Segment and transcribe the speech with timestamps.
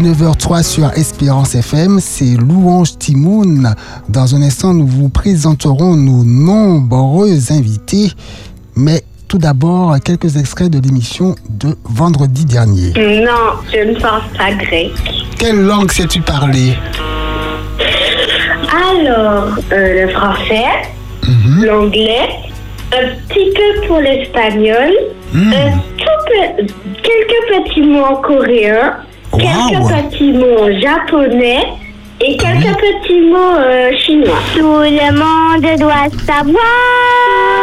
[0.00, 3.74] 19h03 sur Espérance FM, c'est Louange Timoun.
[4.08, 8.10] Dans un instant, nous vous présenterons nos nombreux invités.
[8.76, 12.94] Mais tout d'abord, quelques extraits de l'émission de vendredi dernier.
[12.96, 14.90] Non, je ne pense pas grec.
[15.38, 16.72] Quelle langue sais-tu parler?
[18.72, 20.64] Alors, euh, le français,
[21.28, 21.64] Mhm.
[21.66, 22.28] l'anglais,
[22.94, 24.92] un petit peu pour l'espagnol,
[25.34, 26.64] un tout peu-
[27.02, 28.94] quelques petits mots en coréen,
[29.38, 29.88] quelques Wow.
[29.88, 31.64] petits mots japonais
[32.20, 34.38] et quelques petits mots euh, chinois.
[34.54, 36.54] Tout le monde doit savoir.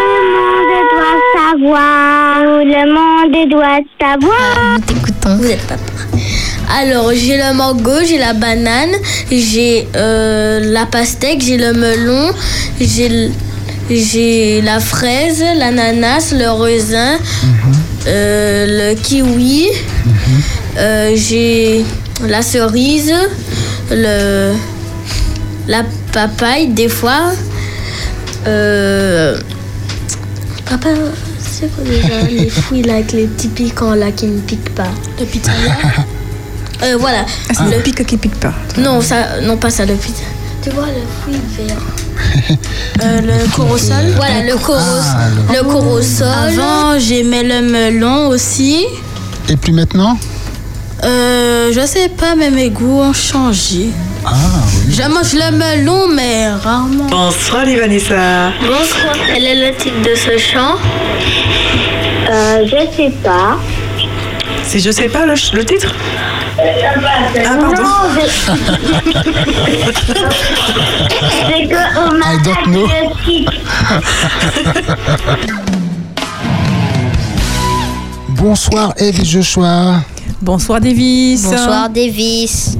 [0.03, 2.37] Tout le monde doit savoir.
[2.41, 4.73] Tout le monde doit savoir.
[4.73, 5.35] Nous t'écoutons.
[5.37, 6.19] Vous êtes pas prêts.
[6.81, 8.91] Alors, j'ai le mango, j'ai la banane,
[9.31, 12.29] j'ai euh, la pastèque, j'ai le melon,
[12.81, 13.31] j'ai l-
[13.89, 17.17] j'ai la fraise, l'ananas, le raisin,
[18.07, 19.67] euh, le kiwi,
[20.77, 21.85] euh, j'ai
[22.27, 23.13] la cerise,
[23.91, 24.53] le,
[25.67, 27.31] la papaye des fois.
[28.45, 29.37] Euh,
[30.69, 30.89] papa,
[31.39, 34.91] c'est quoi déjà les fruits là avec les petits piquants là qui ne piquent pas?
[35.19, 35.55] Le pitaya
[36.83, 37.25] euh, Voilà.
[37.49, 38.53] Ah, c'est le pic qui pique pas.
[38.77, 40.23] Non, ça, non pas ça, le pizza.
[40.61, 41.77] Tu vois le fruit vert
[43.03, 46.27] Euh, Le corosol Voilà, le, coros, Ah, le corosol.
[46.27, 48.85] Avant, j'aimais le melon aussi.
[49.49, 50.17] Et puis maintenant
[51.03, 53.89] Euh, je sais pas, mais mes goûts ont changé.
[54.25, 54.31] Ah
[54.87, 54.95] oui.
[54.95, 57.05] Je mange le melon, mais rarement.
[57.09, 58.51] Bonsoir, les Vanessa.
[58.61, 59.13] Bonsoir.
[59.27, 60.75] Quel est le titre de ce chant
[62.29, 63.57] Euh, je sais pas.
[64.67, 65.93] C'est je sais pas le, ch- le titre
[66.59, 67.81] Ah, pardon.
[67.81, 68.27] Non, je...
[71.47, 72.85] c'est qu'on m'a I don't know.
[72.87, 73.53] le titre.
[78.29, 80.01] Bonsoir Eve et Joshua.
[80.41, 81.43] Bonsoir, Davis.
[81.43, 82.77] Bonsoir Davis.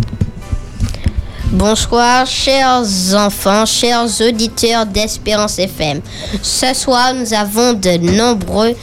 [1.52, 2.84] Bonsoir chers
[3.16, 6.02] enfants, chers auditeurs d'Espérance FM.
[6.42, 8.76] Ce soir, nous avons de nombreux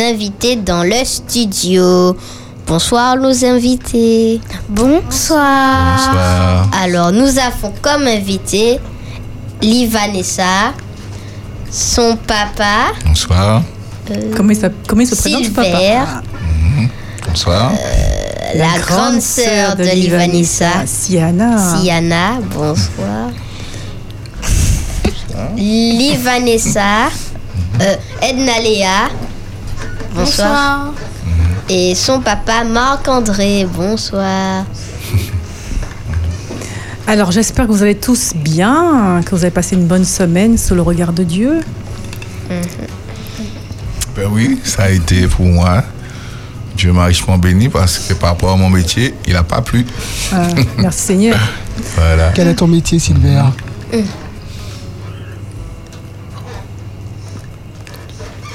[0.00, 2.16] invités dans le studio.
[2.72, 4.40] Bonsoir nos invités.
[4.66, 5.98] Bonsoir.
[5.98, 6.70] Bonsoir.
[6.82, 8.80] Alors, nous avons comme invité
[9.60, 10.72] Livanessa,
[11.70, 13.60] son papa, Bonsoir.
[14.34, 16.00] Comment il, s'app- comment il se présente, papa Silver,
[17.28, 17.72] Bonsoir.
[18.54, 20.86] la, grande sœur de Livanessa.
[20.86, 21.76] Siana.
[21.76, 23.32] Siana, bonsoir.
[25.58, 27.10] Livanessa,
[27.82, 29.10] euh, Edna Léa,
[30.14, 30.94] bonsoir.
[31.74, 34.66] Et son papa Marc-André, bonsoir.
[37.06, 40.74] Alors, j'espère que vous allez tous bien, que vous avez passé une bonne semaine sous
[40.74, 41.60] le regard de Dieu.
[44.14, 45.82] Ben oui, ça a été pour moi.
[46.76, 49.86] Dieu m'a richement béni parce que par rapport à mon métier, il n'a pas plu.
[50.34, 51.38] Euh, merci Seigneur.
[51.96, 52.32] Voilà.
[52.34, 53.44] Quel est ton métier, Silver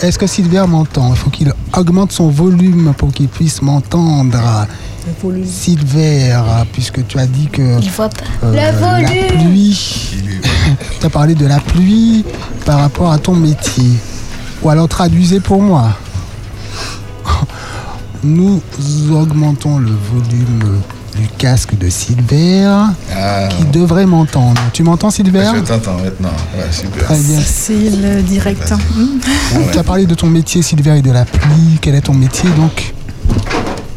[0.02, 1.10] Est-ce que Silver m'entend?
[1.12, 4.38] Il faut qu'il augmente son volume pour qu'il puisse m'entendre.
[5.46, 6.38] Silver,
[6.74, 8.24] puisque tu as dit que Il voit pas.
[8.44, 8.54] euh,
[9.02, 10.10] la pluie,
[11.00, 12.26] tu as parlé de la pluie
[12.66, 13.90] par rapport à ton métier.
[14.62, 15.90] Ou alors traduisez pour moi.
[18.24, 18.62] Nous
[19.12, 20.82] augmentons le volume
[21.20, 22.70] du casque de Silver
[23.16, 24.62] Ah, qui devrait m'entendre.
[24.74, 26.30] Tu m'entends Silver je t'entends maintenant.
[26.56, 27.04] Ouais, super.
[27.06, 27.40] Très bien.
[27.46, 28.72] C'est le direct.
[28.96, 29.20] Hmm.
[29.72, 31.78] Tu as parlé de ton métier Silver et de la pluie?
[31.82, 32.94] Quel est ton métier donc?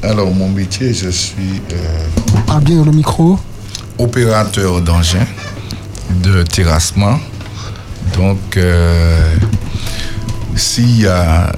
[0.03, 2.07] Alors, mon métier, je suis euh,
[2.47, 3.39] Parle bien dans le micro.
[3.99, 5.27] opérateur d'engins
[6.23, 7.19] de terrassement.
[8.17, 9.35] Donc, euh,
[10.57, 11.11] s'il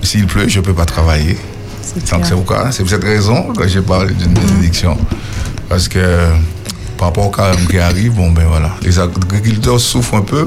[0.02, 1.38] s'il pleut, je ne peux pas travailler.
[1.82, 2.26] C'est Donc, clair.
[2.26, 4.96] c'est pourquoi, c'est pour cette raison que j'ai parlé d'une bénédiction.
[5.72, 6.28] Parce que
[6.98, 10.46] par rapport au carême qui arrive, bon ben voilà, les agriculteurs souffrent un peu,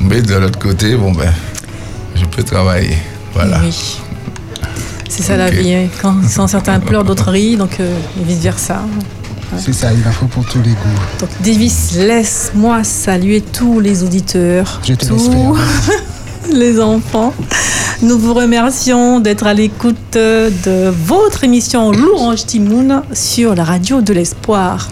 [0.00, 1.32] mais de l'autre côté, bon ben,
[2.16, 2.96] je peux travailler.
[3.32, 3.60] Voilà.
[3.62, 4.00] Oui.
[5.08, 5.72] C'est ça la vie.
[5.72, 5.86] hein.
[6.02, 8.82] Quand, quand certains pleurent, d'autres rient, donc euh, et vice-versa.
[9.56, 11.00] C'est ça, il en faut pour tous les goûts.
[11.20, 15.56] Donc, Davis, laisse-moi saluer tous les auditeurs, Je te tous
[16.52, 17.32] les enfants.
[18.02, 24.12] Nous vous remercions d'être à l'écoute de votre émission Louange Timoun sur la radio de
[24.14, 24.88] l'espoir.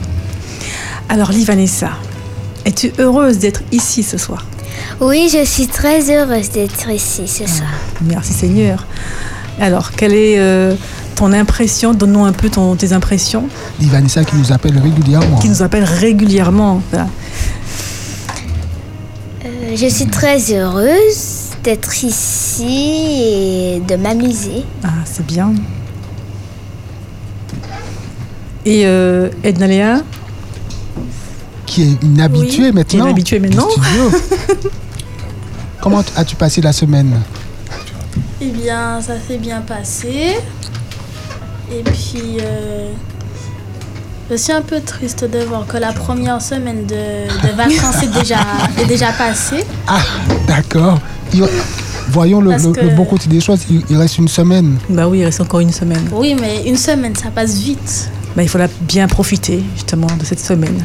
[1.08, 1.90] Alors, Livanessa,
[2.66, 4.44] es-tu heureuse d'être ici ce soir?
[5.00, 7.70] Oui, je suis très heureuse d'être ici ce soir.
[8.02, 8.86] Merci Seigneur.
[9.58, 10.74] Alors, quelle est euh,
[11.14, 11.94] ton impression?
[11.94, 13.48] Donne-nous un peu ton- tes impressions,
[13.80, 15.38] Ivanessa qui nous appelle régulièrement.
[15.38, 16.82] qui nous appellent régulièrement.
[16.90, 17.08] Voilà.
[19.46, 21.37] Euh, je suis très heureuse
[21.68, 24.64] d'être ici et de m'amuser.
[24.82, 25.52] Ah, c'est bien.
[28.64, 30.00] Et euh, Edna Léa
[31.66, 33.04] Qui est une habituée qui est maintenant.
[33.04, 33.68] une habituée maintenant.
[35.82, 37.20] Comment as-tu passé la semaine?
[38.40, 40.38] Eh bien, ça s'est bien passé.
[41.70, 42.92] Et puis, euh,
[44.30, 46.94] je suis un peu triste de voir que la première semaine de,
[47.48, 48.36] de vacances est déjà,
[48.80, 49.64] est déjà passée.
[49.86, 50.00] Ah,
[50.46, 50.98] d'accord.
[52.10, 53.60] Voyons le, Parce le- que- le bon côté des choses.
[53.70, 54.78] Il, il reste une semaine.
[54.88, 56.08] Bah oui, il reste encore une semaine.
[56.12, 58.10] Oui, mais une semaine, ça passe vite.
[58.36, 60.78] Bah, il faudra bien profiter justement de cette semaine.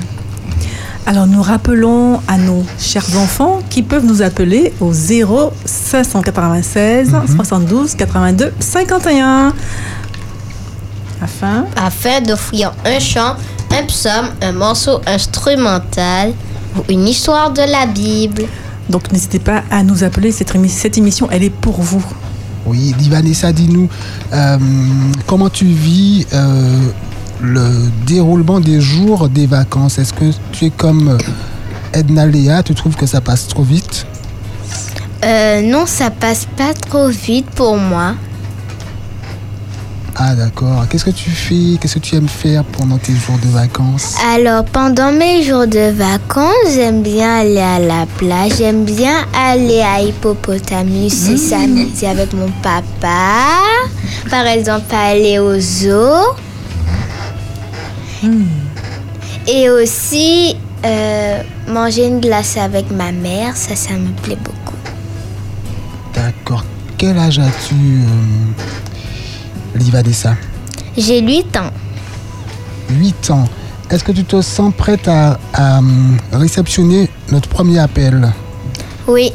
[1.06, 7.96] Alors nous rappelons à nos chers enfants qui peuvent nous appeler au 0 596 72
[7.96, 9.54] 82 51
[11.24, 11.66] afin?
[11.76, 13.36] Afin d'offrir un chant,
[13.72, 16.34] un psaume, un morceau instrumental
[16.78, 18.44] ou une histoire de la Bible.
[18.90, 22.04] donc n'hésitez pas à nous appeler cette, émi- cette émission elle est pour vous.
[22.66, 23.90] Oui, Vanessa, dis-nous,
[24.34, 24.58] euh,
[25.28, 26.80] comment tu vis euh,
[27.42, 30.00] le déroulement des jours des vacances?
[30.00, 31.18] Est-ce que tu es comme
[31.94, 32.64] Edna Léa?
[32.64, 34.06] Tu trouves que ça passe trop vite?
[35.26, 38.14] Euh, non, ça passe pas trop vite pour moi.
[40.16, 40.86] Ah, d'accord.
[40.90, 41.78] Qu'est-ce que tu fais?
[41.80, 44.16] Qu'est-ce que tu aimes faire pendant tes jours de vacances?
[44.36, 49.82] Alors, pendant mes jours de vacances, j'aime bien aller à la plage, j'aime bien aller
[49.82, 53.60] à Hippopotamus et s'amuser avec mon papa.
[54.30, 56.36] Par exemple, aller au zoo.
[59.48, 60.56] Et aussi
[60.86, 64.78] euh, manger une glace avec ma mère, ça, ça me plaît beaucoup.
[66.14, 66.64] D'accord.
[66.98, 68.83] Quel âge as-tu, euh,
[69.76, 70.36] Livadessa
[70.98, 71.72] J'ai 8 ans.
[72.90, 73.46] 8 ans.
[73.90, 78.32] Est-ce que tu te sens prête à, à, hum, réceptionner notre premier appel?
[79.08, 79.32] Oui,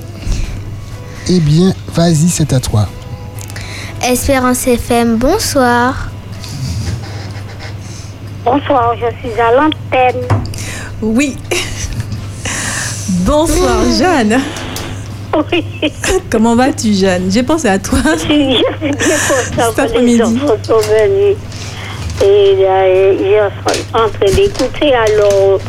[1.29, 2.88] Eh bien, vas-y, c'est à toi.
[4.02, 6.11] Espérance FM, bonsoir.
[8.44, 10.23] Bonsoir, je suis à l'antenne.
[11.02, 11.37] Oui.
[13.26, 14.40] Bonsoir Jeanne.
[15.52, 15.64] Oui,
[16.31, 17.99] Comment vas-tu Jeanne J'ai pensé à toi.
[18.02, 21.37] contente Cet que les enfants sont venus.
[22.23, 25.61] Et euh, ils sont en train d'écouter, alors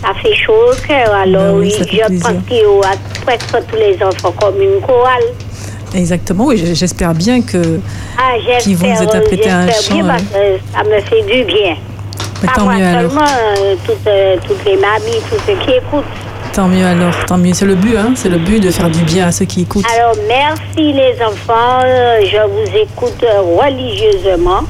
[0.00, 1.12] ça fait chaud au cœur.
[1.12, 2.90] Alors Ben oui, je pense qu'il y aura
[3.24, 5.24] presque tous les enfants comme une chorale.
[5.94, 7.80] Exactement, oui, j'espère bien que
[8.18, 11.22] Ah, j'espère, Qui vont vous interpréter un j'espère bien chant, parce que ça me fait
[11.22, 11.76] du bien.
[12.42, 13.10] mais Pas moi mieux alors.
[13.10, 16.04] seulement, euh, toutes, euh, toutes les mamies, tous ceux qui écoutent.
[16.56, 17.52] Tant mieux alors, tant mieux.
[17.52, 19.84] C'est le but, hein, c'est le but de faire du bien à ceux qui écoutent.
[19.94, 21.82] Alors, merci les enfants.
[22.22, 23.22] Je vous écoute
[23.60, 24.62] religieusement.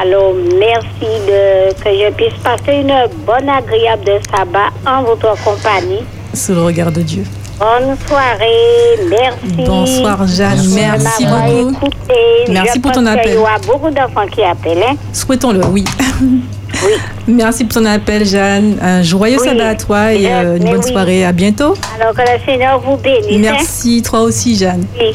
[0.00, 2.94] Alors, merci de, que je puisse passer une
[3.26, 6.04] bonne, agréable de sabbat en votre compagnie.
[6.34, 7.24] Sous le regard de Dieu.
[7.58, 8.96] Bonne soirée.
[9.10, 9.64] Merci.
[9.66, 11.26] Bonsoir Jeanne, Merci.
[11.26, 11.86] beaucoup.
[11.86, 12.14] écouté.
[12.48, 13.24] Merci Je pour ton appel.
[13.24, 14.84] qu'il y aura beaucoup d'enfants qui appellent.
[14.88, 14.94] hein.
[15.12, 15.84] Souhaitons-le, oui.
[16.84, 16.92] Oui.
[17.28, 18.78] Merci pour ton appel Jeanne.
[18.80, 19.48] Un joyeux Oui.
[19.48, 20.90] sabbat à toi et euh, une Mais bonne oui.
[20.92, 21.24] soirée.
[21.24, 21.74] À bientôt.
[22.00, 23.26] Alors que le Seigneur vous bénisse.
[23.32, 23.38] hein.
[23.38, 24.86] Merci, toi aussi Jeanne.
[24.98, 25.14] Oui.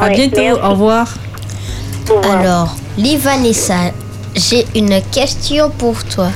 [0.00, 0.60] À Oui, bientôt, merci.
[0.62, 1.14] au revoir.
[2.10, 2.38] Au revoir.
[2.40, 3.92] Alors, Livanessa,
[4.34, 6.28] j'ai une question pour toi.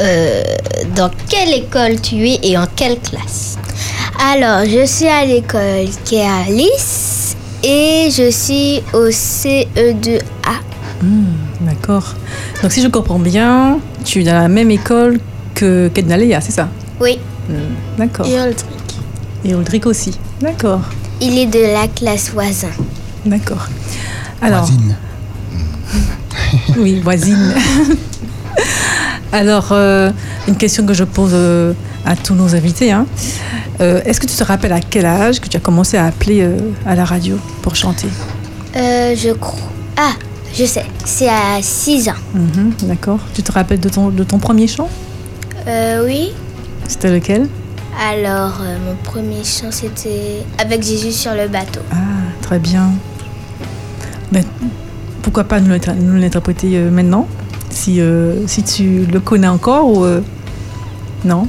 [0.00, 0.42] Euh,
[0.96, 3.56] dans quelle école tu es et en quelle classe?
[4.32, 10.20] Alors, je suis à l'école qui est à Alice et je suis au CE2A.
[11.02, 11.24] Hmm,
[11.60, 12.14] D'accord.
[12.64, 15.20] Donc si je comprends bien, tu es dans la même école
[15.54, 16.70] que qu'Edna Leia, c'est ça?
[16.98, 18.26] Oui, Hmm, D'accord.
[18.26, 18.64] Et Aldric.
[19.44, 20.18] Et Ulrich aussi.
[20.40, 20.80] D'accord.
[21.20, 22.70] il est de la classe voisin.
[23.26, 23.66] D'accord.
[24.40, 24.96] Alors, Voisine.
[26.78, 27.52] oui, voisine.
[29.32, 30.10] Alors, euh,
[30.48, 31.74] une question que je pose euh,
[32.06, 32.90] à tous nos invités.
[32.92, 33.04] hein.
[33.82, 36.40] Euh, Est-ce que tu te rappelles à quel âge que tu as commencé à appeler
[36.40, 36.56] euh,
[36.86, 38.08] à la radio pour chanter?
[38.74, 39.60] Euh, je crois.
[39.98, 40.12] Ah,
[40.54, 42.12] je sais, c'est à 6 ans.
[42.34, 43.18] Mhm, D'accord.
[43.34, 44.88] Tu te rappelles de ton, de ton premier chant?
[45.66, 46.32] Euh, oui.
[46.86, 47.48] C'était lequel?
[48.00, 51.80] Alors, euh, mon premier chant, c'était Avec Jésus sur le bateau.
[51.92, 51.96] Ah,
[52.42, 52.90] très bien.
[54.32, 54.44] Mais
[55.22, 57.26] pourquoi pas nous l'inter- nous l'interpréter euh, maintenant?
[57.70, 60.04] Si, euh, si tu le connais encore ou...
[60.04, 60.20] euh,
[61.24, 61.46] non?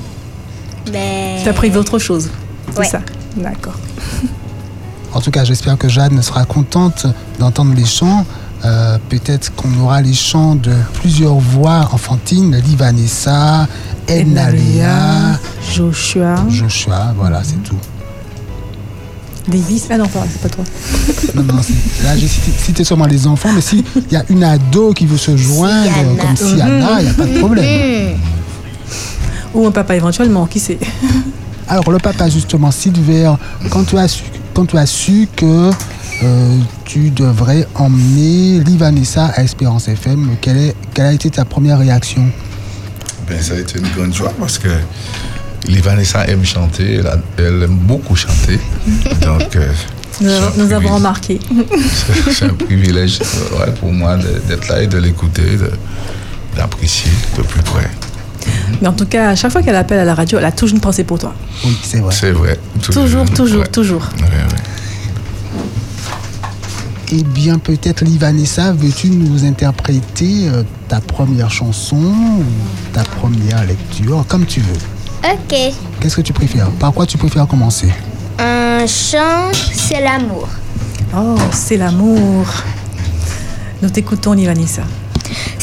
[0.92, 1.40] Mais.
[1.44, 2.30] Tu as pris d'autres choses
[2.74, 2.86] C'est Ouais.
[2.88, 3.02] ça?
[3.38, 3.76] D'accord.
[5.14, 7.06] En tout cas, j'espère que Jeanne sera contente
[7.40, 8.26] d'entendre les chants.
[8.64, 13.68] Euh, Peut-être qu'on aura les chants de plusieurs voix enfantines, Livanessa,
[14.08, 15.40] Edna Léa,
[15.74, 17.78] Joshua, Joshua, voilà, c'est tout.
[19.48, 19.86] Davis.
[19.92, 20.64] Ah non, c'est pas toi.
[21.36, 21.62] Non, non,
[22.04, 25.18] là j'ai cité, cité seulement les enfants, mais s'il y a une ado qui veut
[25.18, 26.22] se joindre, Siana.
[26.24, 28.18] comme Siana, il n'y a pas de problème.
[29.54, 30.80] Ou un papa éventuellement, qui sait
[31.68, 33.34] Alors le papa justement, Silver,
[33.70, 35.70] quand tu as su, quand tu as su que
[36.24, 40.38] euh, tu devrais emmener Livanessa à Espérance FM.
[40.42, 42.26] Quelle, est, quelle a été ta première réaction?
[43.28, 44.70] Ben, ça a été une grande joie parce que
[45.68, 48.60] Livanessa aime chanter, elle, a- elle aime beaucoup chanter.
[49.22, 49.72] Donc, euh,
[50.22, 50.92] Nous, avons- nous avons privilège.
[50.94, 51.40] remarqué.
[52.32, 54.18] C'est- un privilège euh, ouais, pour moi
[54.48, 55.58] d'être là et de l'écouter,
[56.56, 57.90] d'apprécier de plus près.
[58.82, 60.76] Mais en tout cas, à chaque fois qu'elle appelle à la radio, elle a toujours
[60.76, 61.34] une pensée pour toi.
[61.66, 62.16] Oui, c'est vrai.
[62.18, 62.58] C'est vrai.
[62.82, 63.68] Toujours, toujours, Ouais.
[63.68, 64.08] toujours.
[64.18, 64.62] Ouais, ouais.
[67.12, 72.44] Eh bien, peut-être Livanessa, veux-tu nous interpréter euh, ta première chanson ou
[72.94, 75.74] ta première lecture, comme tu veux Ok.
[76.00, 76.70] Qu'est-ce que tu préfères?
[76.72, 77.90] Par quoi tu préfères commencer?
[78.40, 80.48] Un chant, c'est l'amour.
[81.16, 82.46] Oh, c'est l'amour.
[83.82, 84.84] Nous t'écoutons, Livanessa.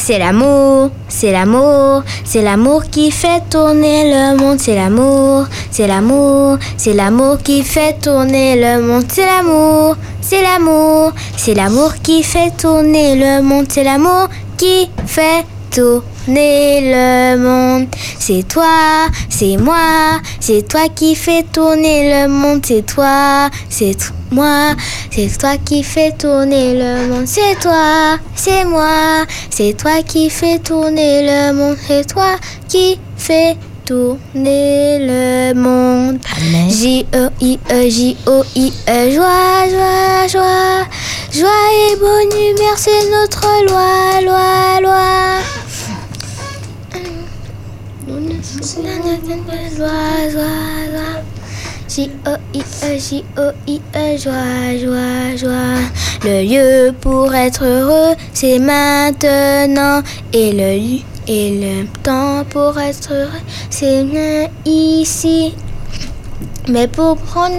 [0.04, 6.59] C'est l'amour, c'est l'amour, c'est l'amour qui fait tourner le monde, c'est l'amour, c'est l'amour,
[6.76, 12.50] c'est l'amour qui fait tourner le monde, c'est l'amour, c'est l'amour, c'est l'amour qui fait
[12.50, 17.88] tourner le monde, c'est l'amour qui fait tourner le monde.
[18.19, 23.97] C'est toi, c'est moi, c'est toi qui fait tourner le monde, c'est toi, c'est
[24.31, 24.75] moi,
[25.11, 30.59] c'est toi qui fait tourner le monde, c'est toi, c'est moi, c'est toi qui fait
[30.59, 32.37] tourner le monde, c'est toi
[32.69, 36.19] qui fait tourner le monde.
[36.69, 40.87] J-O-I-E, J-O-I-E, joie, joie, joie,
[41.33, 45.51] joie et bonne humeur, c'est notre loi, loi, loi.
[49.44, 51.22] Joie, joie, joie.
[51.88, 55.80] J-O-I-E, J-O-I-E, joie, joie, joie.
[56.22, 60.02] Le lieu pour être heureux, c'est maintenant.
[60.32, 64.06] Et le et le temps pour être heureux, c'est
[64.64, 65.54] ici.
[66.68, 67.56] Mais pour prendre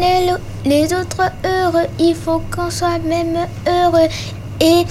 [0.65, 3.37] les autres heureux, il faut qu'on soit même
[3.67, 4.07] heureux
[4.61, 4.85] et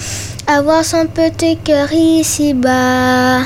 [0.45, 3.41] avoir son petit cœur ici-bas.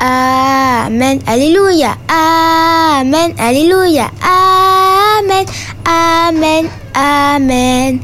[0.00, 5.44] Amen, Alléluia, Amen, Alléluia, Amen,
[5.84, 8.00] Amen, Amen,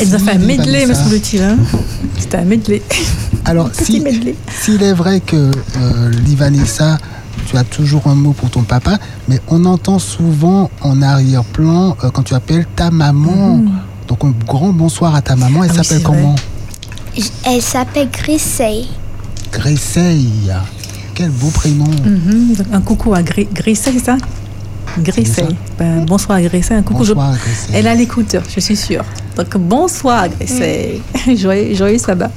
[0.00, 1.42] Elle nous a fait un medley, me semble-t-il.
[1.42, 1.58] hein.
[2.18, 2.82] C'était un medley.
[3.44, 6.96] Alors, Petit si, s'il est vrai que euh, Livanessa,
[7.48, 12.10] tu as toujours un mot pour ton papa, mais on entend souvent en arrière-plan euh,
[12.10, 13.62] quand tu appelles ta maman.
[14.06, 15.64] Donc, un grand bonsoir à ta maman.
[15.64, 16.34] Elle Ah s'appelle comment?
[17.44, 18.84] Elle s'appelle Grisey.
[19.52, 20.52] Graceille.
[21.14, 21.84] Quel beau prénom.
[22.04, 22.54] Mhm.
[22.72, 24.16] Un coucou à Gri- Grissey, c'est ça?
[24.98, 25.42] Grissey.
[25.42, 25.48] ça.
[25.78, 26.74] Ben, bonsoir à Grissey.
[26.74, 27.04] Un coucou.
[27.04, 27.74] je- Bonsoir, Graceille.
[27.74, 29.04] Elle a l'écouteur, je suis sûre.
[29.36, 31.00] Donc bonsoir Grissey.
[31.36, 32.30] joyeux, joyeux sabbat.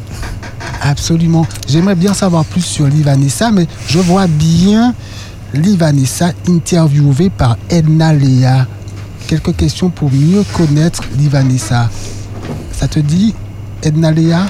[0.81, 1.45] Absolument.
[1.67, 4.93] J'aimerais bien savoir plus sur Livanessa, mais je vois bien
[5.53, 8.67] Livanessa interviewée par Edna Léa.
[9.27, 11.89] Quelques questions pour mieux connaître Livanessa.
[12.71, 13.33] Ça te dit,
[13.83, 14.45] Edna Léa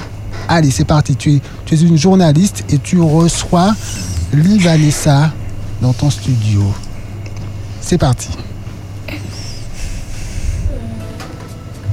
[0.48, 1.16] Allez, c'est parti.
[1.16, 3.74] Tu es, tu es une journaliste et tu reçois
[4.32, 5.32] Livanessa
[5.80, 6.62] dans ton studio.
[7.80, 8.28] C'est parti.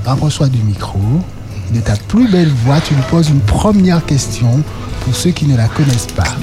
[0.05, 0.99] Rapproche-toi du micro.
[1.69, 4.61] Et de ta plus belle voix, tu lui poses une première question
[5.01, 6.35] pour ceux qui ne la connaissent pas.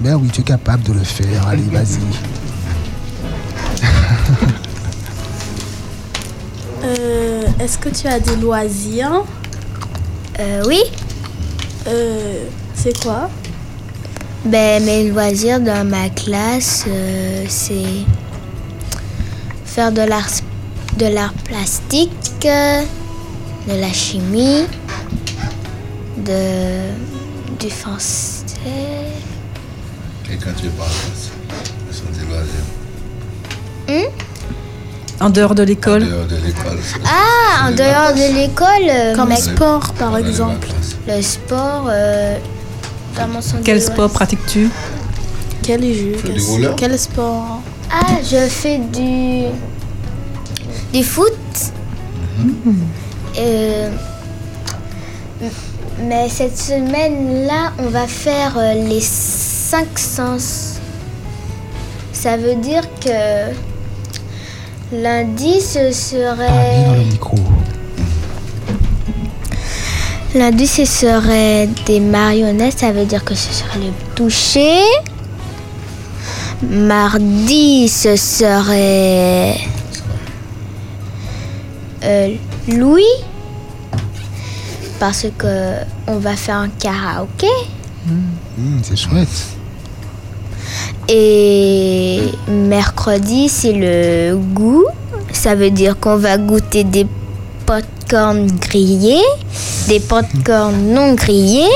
[0.00, 1.46] Ben oui, tu es capable de le faire.
[1.48, 1.98] Allez, vas-y.
[6.84, 9.24] Euh, Est-ce que tu as des loisirs?
[10.38, 10.80] Euh, oui,
[11.88, 12.44] Euh,
[12.74, 13.28] C'est quoi?
[14.44, 18.04] Ben, mes loisirs dans ma classe, euh, c'est
[19.64, 20.28] faire de l'art,
[20.96, 22.10] de l'art plastique,
[22.42, 24.64] de la chimie,
[26.18, 26.90] de,
[27.58, 28.44] du français.
[30.30, 30.90] Et quand tu parles,
[31.90, 34.10] ce sont des loisirs.
[35.20, 36.06] En dehors de l'école.
[36.08, 36.78] Dehors de l'école.
[37.04, 40.68] Ah, en dehors de l'école, euh, Comme mais sport, par exemple.
[41.08, 42.36] le sport, euh,
[43.64, 44.70] Quel sport pratiques-tu?
[45.62, 46.16] Quel jeu?
[46.76, 47.60] Quel, sport?
[47.90, 49.44] Ah, je fais du,
[50.92, 51.32] du foot.
[53.38, 53.90] Euh,
[56.00, 60.76] mais cette semaine-là, on va faire euh, les cinq sens.
[62.12, 63.52] Ça veut dire que
[64.92, 66.96] lundi, ce dans serait...
[66.98, 67.36] le micro.
[70.38, 72.78] Lundi, ce serait des marionnettes.
[72.78, 74.80] Ça veut dire que ce serait le toucher.
[76.62, 79.56] Mardi, ce serait...
[82.04, 82.34] euh,
[82.68, 83.02] Louis.
[85.00, 85.74] Parce que
[86.06, 87.46] on va faire un karaoké.
[88.08, 89.28] Hum, c'est chouette.
[91.08, 94.86] Et mercredi, c'est le goût.
[95.32, 97.06] Ça veut dire qu'on va goûter des
[98.08, 99.22] popcorn grillés,
[99.86, 101.68] des popcorn non grillés,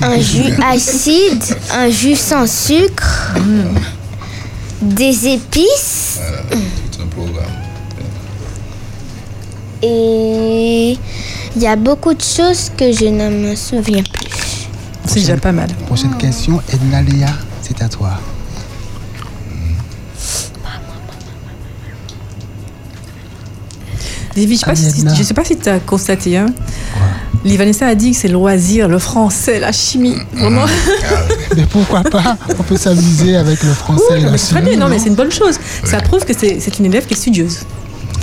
[0.00, 1.42] un jus acide,
[1.74, 3.34] un jus sans sucre,
[4.80, 6.20] des épices
[9.82, 10.96] et
[11.56, 14.68] il y a beaucoup de choses que je ne me souviens plus.
[15.04, 15.68] C'est déjà pas mal.
[15.86, 17.28] Prochaine question, Edna Léa,
[17.62, 18.18] c'est à toi.
[24.36, 25.14] Je sais pas si, Ariadna.
[25.14, 26.36] je sais pas si tu as constaté.
[26.36, 26.46] Hein.
[27.44, 30.16] Livanessa a dit que c'est le loisir, le français, la chimie.
[30.34, 30.64] Vraiment.
[31.56, 32.36] Mais pourquoi pas?
[32.58, 35.08] On peut s'amuser avec le français Oui, et la très chimie, bien, non, mais c'est
[35.08, 35.54] une bonne chose.
[35.84, 36.02] Ça Ouais.
[36.02, 37.60] prouve que c'est une élève qui est studieuse.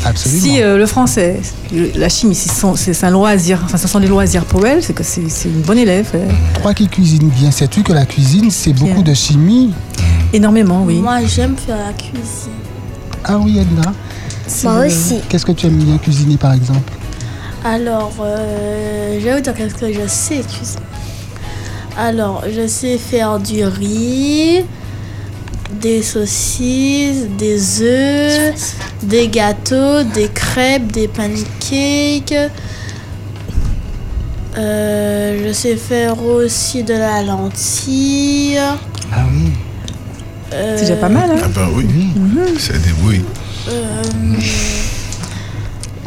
[0.05, 0.41] Absolument.
[0.41, 1.39] Si euh, le français,
[1.73, 5.03] le- la chimie, c'est un loisir, enfin, ce sont des loisirs pour elle, c'est que
[5.03, 6.09] c'est une bonne élève.
[6.15, 6.25] euh,
[6.61, 9.73] Toi qui cuisines bien, sais-tu que la cuisine, c'est beaucoup de chimie?
[10.33, 10.95] Énormément, oui.
[10.95, 12.51] Moi, j'aime faire la cuisine.
[13.23, 13.93] Ah oui, Edna.
[14.63, 15.19] Moi aussi.
[15.29, 16.91] Qu'est-ce que tu aimes bien cuisiner, par exemple?
[17.65, 20.81] Alors, euh, je vais vous dire qu'est-ce que je sais cuisiner.
[21.97, 24.65] Alors, je sais faire du riz,
[25.81, 32.51] des saucisses, des œufs, des gâteaux, des crêpes, des pancakes.
[34.57, 38.57] Euh, je sais faire aussi de la lentille.
[39.11, 39.51] Ah oui.
[40.53, 41.35] Euh, C'est déjà pas mal, hein?
[41.43, 41.85] Ah ben oui,
[42.59, 43.21] c'est des bruits.
[43.21, 43.39] euh,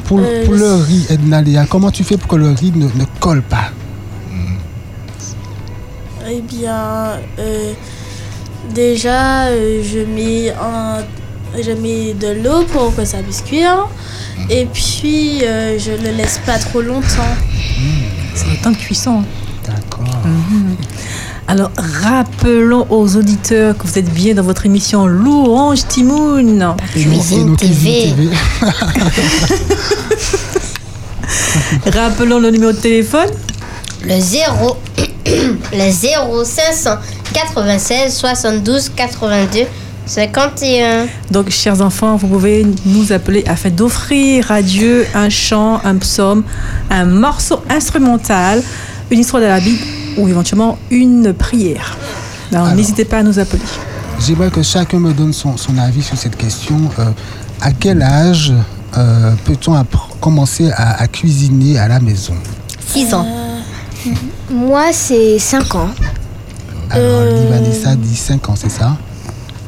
[0.04, 2.84] Pour, Euh, pour le riz, Edna Léa, comment tu fais pour que le riz ne,
[2.86, 3.70] ne colle pas?
[6.28, 7.72] Eh bien, euh,
[8.74, 10.98] déjà, euh, je mets un,
[11.60, 13.86] je mets de l'eau pour que ça puisse cuire.
[14.50, 17.34] Et puis, euh, je le laisse pas trop longtemps.
[18.34, 19.22] C'est le temps de cuisson.
[19.66, 20.06] D'accord.
[21.48, 21.70] Alors,
[22.02, 26.74] rappelons aux auditeurs que vous êtes bien dans votre émission Louange Timoun.
[26.90, 27.68] Cuisine TV.
[27.76, 28.32] cuisines
[31.94, 33.28] Rappelons le numéro de téléphone.
[34.02, 34.76] Le 0,
[35.72, 39.66] le 0 596 72 82
[40.04, 41.06] 51.
[41.30, 46.42] Donc, chers enfants, vous pouvez nous appeler afin d'offrir à Dieu un chant, un psaume,
[46.90, 48.64] un morceau instrumental,
[49.12, 49.84] une histoire de la Bible
[50.16, 51.96] ou éventuellement une prière.
[52.52, 52.76] Alors, Alors.
[52.76, 53.62] n'hésitez pas à nous appeler.
[54.26, 56.76] J'aimerais que chacun me donne son, son avis sur cette question.
[56.98, 57.10] Euh,
[57.60, 58.52] à quel âge
[58.96, 59.82] euh, peut-on
[60.20, 62.34] commencer à, à cuisiner à la maison?
[62.86, 63.26] 6 ans.
[64.50, 65.90] Moi, c'est 5 ans.
[66.90, 67.46] Alors, Euh.
[67.50, 68.96] Vanessa dit 5 ans, c'est ça?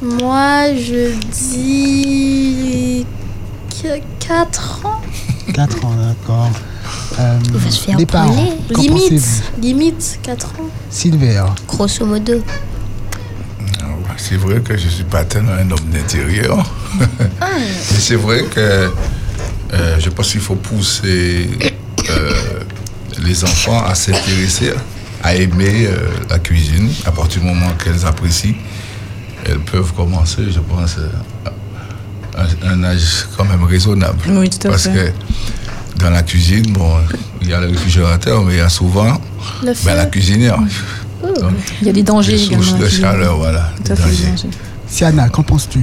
[0.00, 3.04] Moi, je dis
[4.20, 5.00] 4 ans.
[5.52, 6.50] 4 ans, d'accord.
[7.18, 10.68] Euh, Il va se faire les parents, Limite, limite 4 ans.
[10.90, 12.35] Sylvain, Grosso modo.
[13.81, 16.64] Ah ouais, C'est vrai que je ne suis pas tellement un homme d'intérieur.
[17.00, 18.90] Mais c'est vrai que
[19.74, 21.50] euh, je pense qu'il faut pousser
[22.11, 22.33] euh,
[23.20, 24.72] les enfants à s'intéresser,
[25.22, 25.96] à aimer euh,
[26.31, 26.88] la cuisine.
[27.04, 28.54] À partir du moment qu'elles apprécient,
[29.44, 30.96] elles peuvent commencer, je pense,
[32.37, 34.18] à un âge quand même raisonnable.
[34.28, 34.92] Oui, tout à Parce fait.
[34.92, 35.12] que
[35.98, 36.92] dans la cuisine, bon,
[37.40, 39.20] il y a le réfrigérateur, mais il y a souvent
[39.62, 40.58] Le ben, la cuisinière.
[41.22, 42.78] Donc, Il y a des dangers des également.
[42.78, 43.72] de chaleur, voilà.
[43.84, 44.30] Tout à des fait, des dangers.
[44.44, 44.48] dangers.
[44.88, 45.80] Siana, qu'en penses-tu?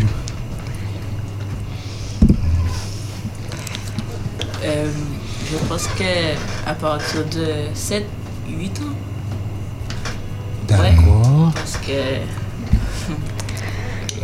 [4.63, 4.85] Euh,
[5.51, 8.05] je pense que à partir de 7,
[8.49, 8.83] 8 ans.
[10.67, 11.51] D'accord.
[11.53, 11.91] Parce que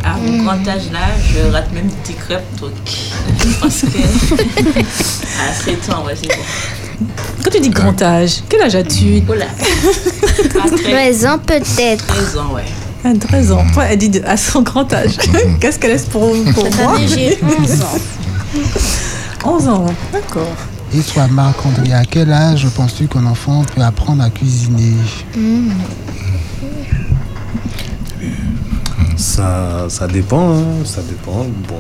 [0.04, 1.00] à mon grand âge là,
[1.34, 2.44] je rate même des crêpes.
[2.60, 3.88] Donc je pense que
[4.80, 7.06] à 7 ans, ouais, c'est bon.
[7.44, 9.46] Quand tu dis grand âge, quel âge as-tu Voilà.
[10.64, 12.06] À 13, 13 ans peut-être.
[12.06, 12.66] 13 ans, ouais.
[13.04, 13.64] Ah, 13 ans.
[13.74, 15.18] Toi, elle dit de- à son grand âge.
[15.60, 18.00] Qu'est-ce qu'elle laisse pour, pour Cette moi année, j'ai 11 ans.
[19.44, 19.86] 11 ans.
[20.14, 20.48] D'accord.
[20.94, 24.94] Et toi, Marc-André, à quel âge penses-tu qu'un enfant peut apprendre à cuisiner?
[29.22, 31.46] Ça, ça dépend, hein, ça dépend.
[31.68, 31.80] Bon.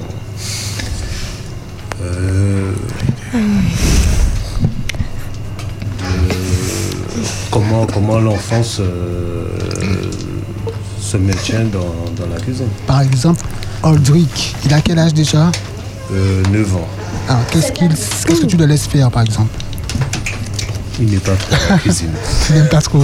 [2.04, 2.72] Euh,
[3.34, 3.40] de-
[7.50, 8.84] comment comment l'enfant se,
[11.00, 11.80] se maintient dans,
[12.16, 12.68] dans la cuisine?
[12.86, 13.44] Par exemple,
[13.82, 15.52] Aldric, il a quel âge déjà?
[16.14, 16.88] Euh, 9 ans.
[17.28, 19.50] Alors, qu'est-ce qu'il, qu'est-ce que tu le laisses faire, par exemple?
[21.00, 22.12] Il n'est pas trop à la cuisine.
[22.46, 23.04] Tu n'aimes pas trop.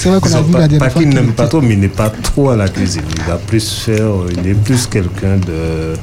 [0.00, 2.08] C'est vrai qu'on a vu la dernière fois n'aime pas trop, mais il n'est pas
[2.08, 3.02] trop à la cuisine.
[3.18, 5.94] Il va plus faire, il est plus quelqu'un de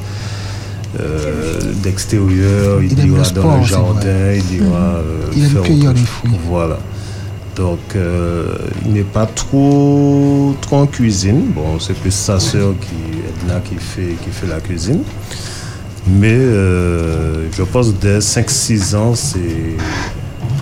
[0.99, 5.93] euh, d'extérieur, il, ira sport, dans le jardin, il ira euh, Il aime faire cueillir
[5.93, 6.31] les fruits.
[6.47, 6.77] Voilà.
[7.55, 8.55] Donc, euh,
[8.85, 11.47] il n'est pas trop, trop en cuisine.
[11.55, 15.01] Bon, c'est plus sa sœur qui, Edna qui fait, qui fait la cuisine.
[16.07, 19.39] Mais euh, je pense dès 5-6 ans, c'est,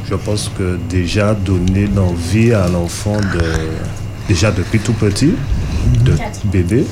[0.09, 3.41] je pense que déjà donner l'envie à l'enfant de,
[4.27, 5.33] déjà depuis tout petit,
[6.03, 6.13] de
[6.45, 6.85] bébé,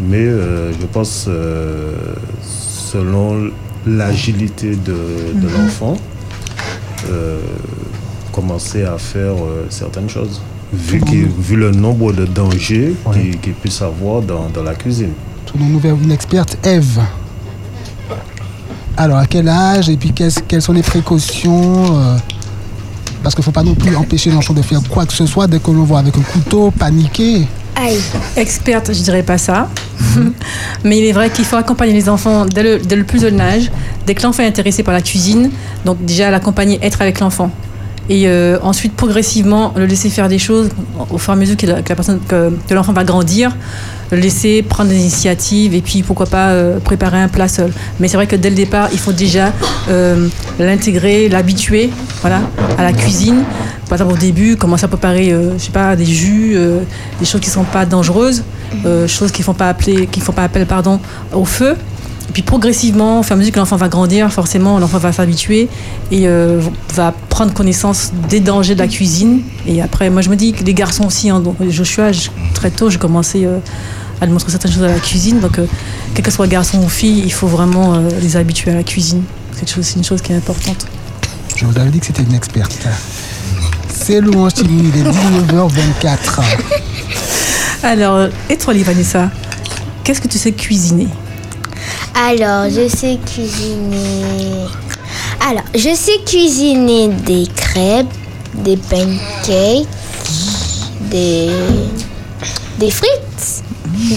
[0.00, 1.94] mais euh, je pense euh,
[2.42, 3.50] selon
[3.86, 4.96] l'agilité de,
[5.40, 5.52] de Mhm.
[5.56, 5.96] l'enfant,
[7.10, 7.38] euh,
[8.32, 10.40] commencer à faire euh, certaines choses.
[10.72, 11.00] Vu,
[11.56, 12.94] le nombre de dangers
[13.42, 15.10] qu'il puisse avoir dans, dans la cuisine.
[15.46, 17.00] Tournons-nous vers une experte, Eve.
[18.96, 22.16] Alors, à quel âge et puis qu'est-ce- quelles sont les précautions euh,
[23.22, 25.46] Parce qu'il ne faut pas non plus empêcher l'enfant de faire quoi que ce soit
[25.46, 27.46] dès que l'on voit avec un couteau, paniquer.
[27.76, 28.00] Aïe.
[28.36, 29.68] Experte, je dirais pas ça.
[30.84, 33.70] Mais il est vrai qu'il faut accompagner les enfants dès le, plus jeune âge.
[34.06, 35.50] Dès que l'enfant est intéressé par la cuisine,
[35.84, 37.50] donc déjà l'accompagner, être avec l'enfant.
[38.08, 40.70] Et euh, ensuite, progressivement, le laisser faire des choses
[41.10, 43.54] au fur et à mesure que la, que l'enfant va grandir,
[44.16, 47.72] laisser prendre des initiatives et puis pourquoi pas euh, préparer un plat seul.
[47.98, 49.52] Mais c'est vrai que dès le départ, il faut déjà
[49.88, 52.40] euh, l'intégrer, l'habituer, voilà,
[52.78, 53.42] à la cuisine.
[53.88, 56.56] Par exemple, au début, commencer à préparer, euh, je sais pas, des jus,
[57.18, 58.44] des choses qui sont pas dangereuses,
[59.06, 61.00] choses qui font pas qui font pas appel, pardon,
[61.32, 61.76] au feu.
[62.30, 65.12] Et puis progressivement, au fur et à mesure que l'enfant va grandir, forcément, l'enfant va
[65.12, 65.68] s'habituer
[66.12, 66.60] et euh,
[66.94, 69.40] va prendre connaissance des dangers de la cuisine.
[69.66, 72.70] Et après, moi, je me dis que les garçons aussi, hein, donc, Joshua, je- très
[72.70, 73.58] tôt, j'ai commencé euh,
[74.20, 75.40] à lui montrer certaines choses à la cuisine.
[75.40, 75.66] Donc, euh,
[76.14, 79.24] quel que soit garçon ou fille, il faut vraiment les habituer à la cuisine.
[79.52, 80.86] C'est une chose qui est importante.
[81.56, 82.86] Je vous avais dit que c'était une experte.
[83.92, 86.42] C'est Louange Timmy, il est 19h24.
[87.82, 89.30] Alors, et toi, Vanessa,
[90.04, 91.08] qu'est-ce que tu sais cuisiner?
[92.14, 94.66] Alors, je sais cuisiner.
[95.48, 98.06] Alors, je sais cuisiner des crêpes,
[98.54, 99.86] des pancakes,
[101.10, 101.50] des,
[102.78, 103.62] des frites,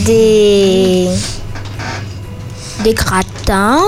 [0.05, 1.07] des,
[2.83, 3.79] des gratins,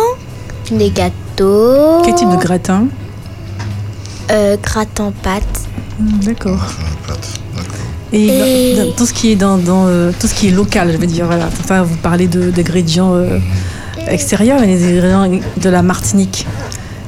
[0.72, 2.02] des gâteaux.
[2.04, 2.86] Quel type de gratin?
[4.32, 5.44] Euh, Gratin pâte.
[6.00, 6.60] Hmm, D'accord.
[8.12, 10.52] Et, Et- dans- dans tout ce qui est dans, dans, euh, tout ce qui est
[10.52, 11.48] local, je veux dire, voilà.
[11.48, 13.38] Enfin, vous parlez de- d'ingrédients euh,
[14.08, 16.46] extérieurs, mais les ingrédients de la Martinique,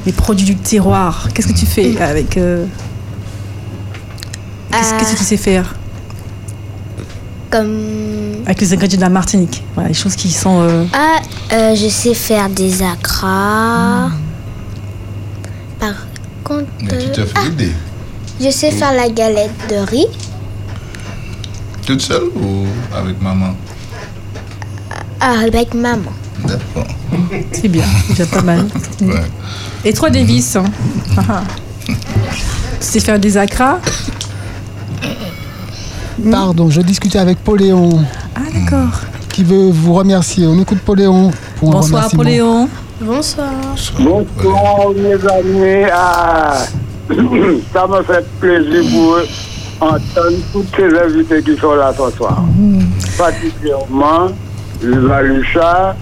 [0.05, 1.29] les produits du terroir.
[1.33, 2.65] Qu'est-ce que tu fais avec euh,
[4.71, 5.75] Qu'est-ce que tu sais faire
[7.49, 8.43] Comme.
[8.45, 10.61] avec les ingrédients de la Martinique Voilà, les choses qui sont.
[10.61, 11.19] euh, Ah,
[11.53, 14.09] euh, je sais faire des acras.
[15.79, 15.93] Par
[16.43, 16.67] contre.
[16.81, 17.71] Mais tu te euh, fais aider.
[18.39, 20.05] Je sais faire la galette de riz.
[21.85, 23.53] Toute seule ou avec maman?
[25.19, 26.11] Ah, avec maman.
[26.45, 26.87] D'accord.
[27.51, 28.65] C'est bien, déjà pas mal.
[29.01, 29.23] Ouais.
[29.83, 30.63] Et toi, Davis hein.
[31.87, 31.93] Tu
[32.79, 33.79] sais faire des acras
[36.31, 37.89] Pardon, je discutais avec Poléon.
[38.35, 39.01] Ah, d'accord.
[39.29, 40.47] Qui veut vous remercier.
[40.47, 42.09] On écoute Poléon pour un Bonsoir.
[42.09, 42.67] Poléon.
[42.99, 43.51] Bonsoir.
[43.99, 45.89] Bonsoir mes amis.
[45.93, 46.57] Ah,
[47.73, 49.27] ça me fait plaisir pour eux
[49.79, 52.43] entendre tous ces invités qui sont là ce soir.
[53.17, 54.29] Particulièrement
[54.81, 55.95] Valucha,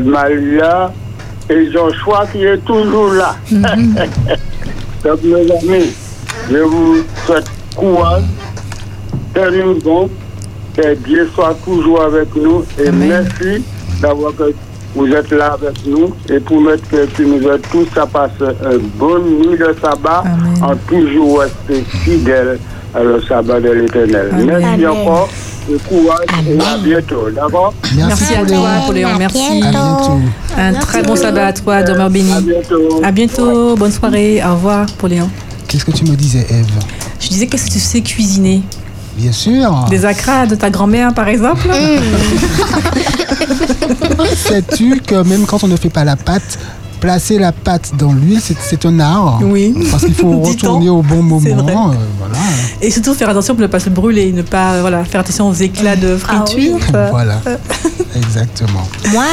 [0.00, 0.92] Malia
[1.48, 3.36] et Joshua qui est toujours là.
[3.50, 5.92] Donc mes amis,
[6.50, 8.22] je vous souhaite courage,
[9.34, 10.08] tenez bon,
[10.76, 13.62] que Dieu soit toujours avec nous et merci
[14.00, 14.54] d'avoir que
[14.94, 18.54] vous êtes là avec nous et pour mettre que tu nous aides tous à passer
[18.72, 20.22] une bonne nuit de sabbat
[20.62, 22.58] en toujours rester fidèle
[22.94, 24.30] à le sabbat de l'éternel.
[24.44, 24.86] Merci Amen.
[24.86, 25.28] encore,
[25.70, 29.08] et courage et à bientôt, d'accord Merci, à toi, Poléon.
[29.18, 29.62] Merci.
[30.56, 32.32] Un très bon sabbat à toi, demeure béni.
[32.32, 33.00] À bientôt.
[33.02, 33.76] À bientôt.
[33.76, 34.42] Bonne soirée.
[34.44, 35.30] Au revoir, Poléon.
[35.68, 36.66] Qu'est-ce que tu me disais, Eve?
[37.20, 38.62] Je disais, qu'est-ce que tu sais cuisiner?
[39.16, 39.86] Bien sûr.
[39.90, 41.68] Des acras de ta grand-mère, par exemple?
[44.36, 46.58] Sais-tu que même quand on ne fait pas la pâte,
[47.04, 49.38] placer la pâte dans l'huile, c'est- c'est un art.
[49.42, 49.74] Oui.
[49.90, 51.52] Parce qu'il faut retourner au bon vrai.
[51.54, 51.90] moment.
[51.90, 52.38] euh, voilà.
[52.80, 55.52] Et surtout faire attention pour ne pas se brûler, ne pas voilà, faire attention aux
[55.54, 56.78] éclats de friture.
[56.94, 57.40] Euh, Voilà.
[58.16, 58.88] Exactement.
[59.12, 59.26] Moi,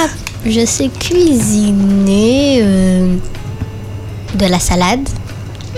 [0.46, 3.16] je sais cuisiner euh,
[4.36, 5.08] de la salade.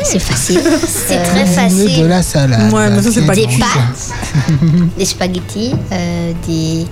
[0.04, 0.60] C'est facile.
[0.88, 2.02] C'est très Cuisiner facile.
[2.02, 2.74] de la salade.
[2.74, 4.12] Ouais, mais ça, c'est pas Des pâtes,
[4.98, 6.88] des spaghettis, euh, des.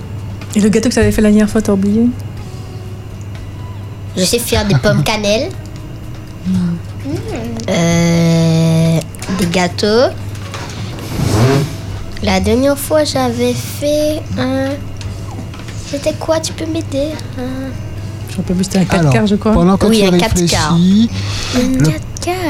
[0.54, 2.02] Et le gâteau que tu avais fait la dernière fois, t'as oublié?
[4.16, 5.50] Je sais faire des pommes cannelle.
[7.68, 8.98] Euh,
[9.38, 10.12] des gâteaux.
[12.22, 14.70] La dernière fois, j'avais fait un.
[15.90, 16.40] C'était quoi?
[16.40, 17.08] Tu peux m'aider?
[17.38, 17.70] Un-
[18.30, 19.52] Je ne sais plus, c'était un 4 Alors, quarts, je crois.
[19.52, 20.72] Pendant que Oui, tu un quatre quarts.
[20.74, 21.10] réfléchis,
[21.60, 22.00] Une le, 4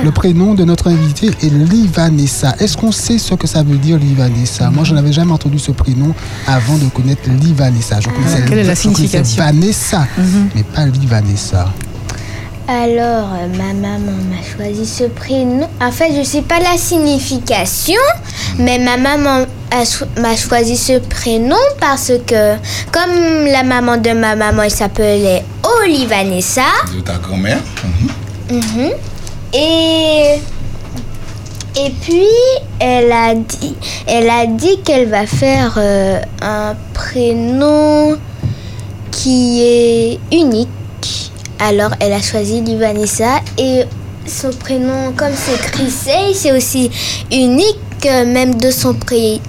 [0.04, 2.54] le prénom de notre invité est Livanessa.
[2.58, 4.70] Est-ce qu'on sait ce que ça veut dire Livanessa?
[4.70, 6.14] Moi, je n'avais jamais entendu ce prénom
[6.46, 8.00] avant de connaître Livanessa.
[8.00, 9.42] Je connaissais, Quelle est la signification?
[9.42, 10.06] Vanessa,
[10.54, 11.68] mais pas Livanessa.
[12.68, 15.68] Alors, euh, ma maman m'a choisi ce prénom.
[15.80, 18.00] En fait, je ne sais pas la signification,
[18.58, 19.46] mais ma maman
[20.18, 22.54] m'a choisi ce prénom parce que,
[22.92, 25.44] comme la maman de ma maman, elle s'appelait
[25.82, 26.62] Olivanessa.
[26.94, 27.58] De ta grand-mère?
[28.48, 28.90] Mhm.
[29.52, 30.40] Et
[31.74, 32.26] et puis
[32.78, 33.74] elle a dit
[34.06, 38.18] elle a dit qu'elle va faire euh, un prénom
[39.10, 40.68] qui est unique.
[41.58, 43.84] Alors elle a choisi Livanessa et
[44.26, 46.90] son prénom comme c'est Chrissey, c'est aussi
[47.30, 49.40] unique euh, même de son pays.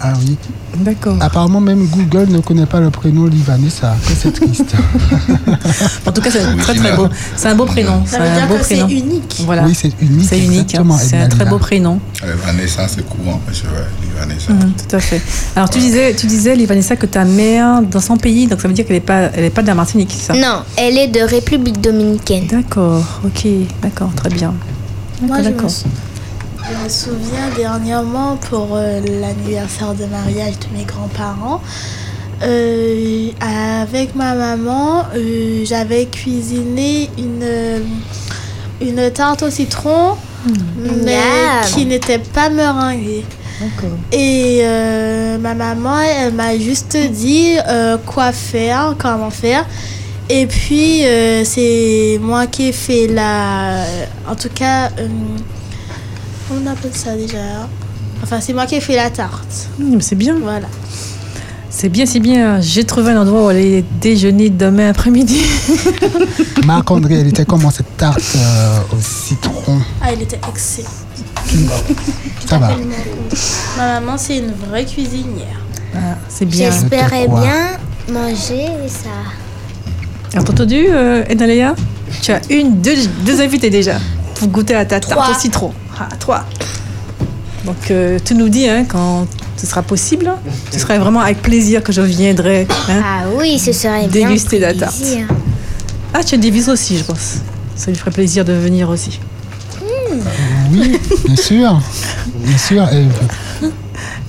[0.00, 0.36] Ah oui.
[0.80, 1.16] D'accord.
[1.20, 3.96] Apparemment, même Google ne connaît pas le prénom Livanessa.
[4.18, 4.74] C'est triste.
[6.06, 7.08] En tout cas, c'est un très très beau.
[7.36, 8.02] C'est un beau prénom.
[8.06, 8.88] Ça C'est veut un dire beau que c'est prénom.
[8.88, 9.42] unique.
[9.44, 9.64] Voilà.
[9.64, 10.26] Oui, c'est unique.
[10.28, 10.74] C'est unique.
[10.74, 10.84] hein.
[10.98, 11.98] C'est un très beau prénom.
[12.24, 14.52] Euh, Vanessa, c'est courant, monsieur ouais, Vanessa.
[14.52, 15.20] Mhm, tout à fait.
[15.56, 18.74] Alors tu disais, tu disais, Livanessa, que ta mère dans son pays, donc ça veut
[18.74, 20.34] dire qu'elle n'est pas, elle est pas de la Martinique, ça?
[20.34, 22.46] Non, elle est de République dominicaine.
[22.46, 23.20] D'accord.
[23.24, 23.46] Ok.
[23.82, 24.10] D'accord.
[24.14, 24.54] Très bien.
[25.22, 25.70] D'accord,
[26.70, 31.60] je me, souviens dernièrement pour euh, l'anniversaire de mariage de mes grands-parents.
[32.42, 37.82] euh, avec ma maman, euh, j'avais cuisiné une,
[38.80, 40.16] une tarte au citron,
[40.76, 41.64] mais Miam.
[41.74, 43.24] qui n'était pas meringuée.
[44.12, 49.64] Et euh, ma maman, elle m'a juste dit euh, quoi faire, comment faire.
[50.28, 53.84] Et puis, euh, c'est moi qui ai fait la.
[54.28, 54.90] En tout cas,
[56.50, 57.68] on appelle ça déjà
[58.22, 59.68] Enfin, c'est moi qui ai fait la tarte.
[59.78, 60.36] Mais c'est bien.
[60.40, 60.66] Voilà.
[61.68, 62.60] C'est bien, c'est bien.
[62.60, 65.42] J'ai trouvé un endroit où aller déjeuner demain après-midi.
[66.64, 69.78] Marc-André, elle était comment cette tarte euh, au citron?
[70.00, 70.88] Ah, il était excellent.
[72.48, 72.70] Ça va.
[73.76, 75.60] Ma maman, c'est une vraie cuisinière.
[75.94, 76.70] Ah, c'est bien.
[76.70, 77.76] J'espérais bien
[78.10, 79.10] manger ça.
[80.32, 81.24] Alors, t'as entendu, euh,
[82.22, 83.98] Tu as une, deux, deux invités déjà
[84.36, 85.30] pour goûter à ta tarte Trois.
[85.36, 85.72] au citron.
[85.98, 86.44] Ah, trois.
[87.64, 90.30] Donc, euh, tu nous dis hein, quand ce sera possible.
[90.70, 92.66] Ce serait vraiment avec plaisir que je viendrai.
[92.88, 93.02] hein.
[93.04, 94.28] Ah oui, ce serait bien.
[94.28, 94.96] Déguster la tarte.
[94.96, 95.26] plaisir.
[96.14, 97.36] Ah, tu vis aussi, je pense.
[97.74, 99.18] Ça lui ferait plaisir de venir aussi.
[100.70, 101.80] Oui, bien sûr.
[102.36, 102.88] Bien sûr.
[102.92, 103.06] Et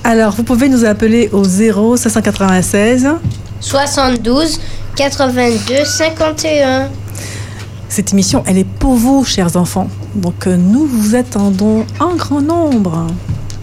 [0.04, 3.08] Alors, vous pouvez nous appeler au 0 596.
[3.60, 4.60] 72
[4.96, 6.88] 82 51.
[7.88, 9.88] Cette émission, elle est pour vous, chers enfants.
[10.14, 13.06] Donc, euh, nous vous attendons en grand nombre.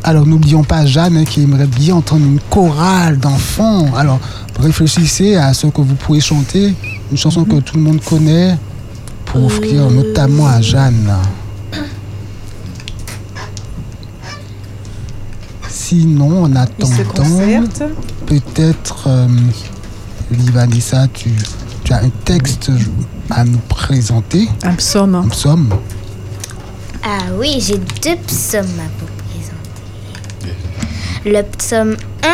[0.03, 3.87] Alors n'oublions pas Jeanne qui aimerait bien entendre une chorale d'enfants.
[3.95, 4.19] Alors
[4.59, 6.75] réfléchissez à ce que vous pouvez chanter,
[7.11, 8.55] une chanson que tout le monde connaît,
[9.25, 11.11] pour offrir notamment à Jeanne.
[15.67, 17.63] Sinon, en attendant,
[18.27, 19.27] peut-être, euh,
[20.29, 21.31] Livanessa, tu,
[21.83, 22.69] tu as un texte
[23.29, 25.15] à nous présenter, Un psaume.
[25.15, 25.69] un psaume.
[27.03, 30.55] Ah oui, j'ai deux psaumes à vous présenter.
[31.25, 32.27] Le psaume 1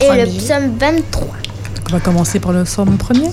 [0.00, 0.24] et Premier.
[0.26, 1.26] le psaume 23.
[1.26, 1.36] Donc,
[1.88, 3.30] on va commencer par le psaume premier.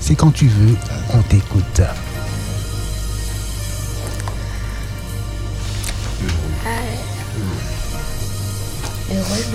[0.00, 0.74] C'est quand tu veux,
[1.14, 1.82] on t'écoute.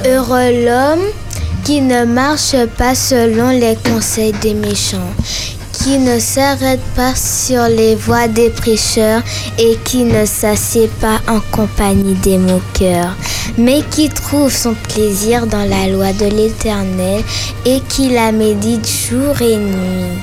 [0.06, 1.06] Heureux l'homme
[1.64, 5.14] qui ne marche pas selon les conseils des méchants,
[5.72, 9.22] qui ne s'arrête pas sur les voies des prêcheurs
[9.58, 13.16] et qui ne s'assied pas en compagnie des moqueurs,
[13.58, 17.24] mais qui trouve son plaisir dans la loi de l'Éternel
[17.66, 20.18] et qui la médite jour et nuit.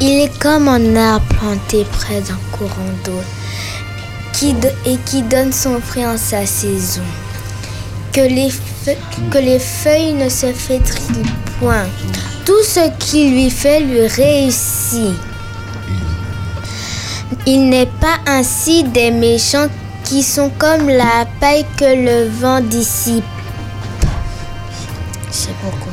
[0.00, 3.20] Il est comme un arbre planté près d'un courant d'eau
[4.84, 7.02] et qui donne son fruit en sa saison
[8.14, 8.96] que les, feu-
[9.30, 11.10] que les feuilles ne se flétrissent
[11.58, 11.84] point.
[12.46, 15.14] Tout ce qui lui fait lui réussit.
[17.46, 19.66] Il n'est pas ainsi des méchants
[20.04, 23.24] qui sont comme la paille que le vent dissipe.
[25.30, 25.92] C'est pourquoi?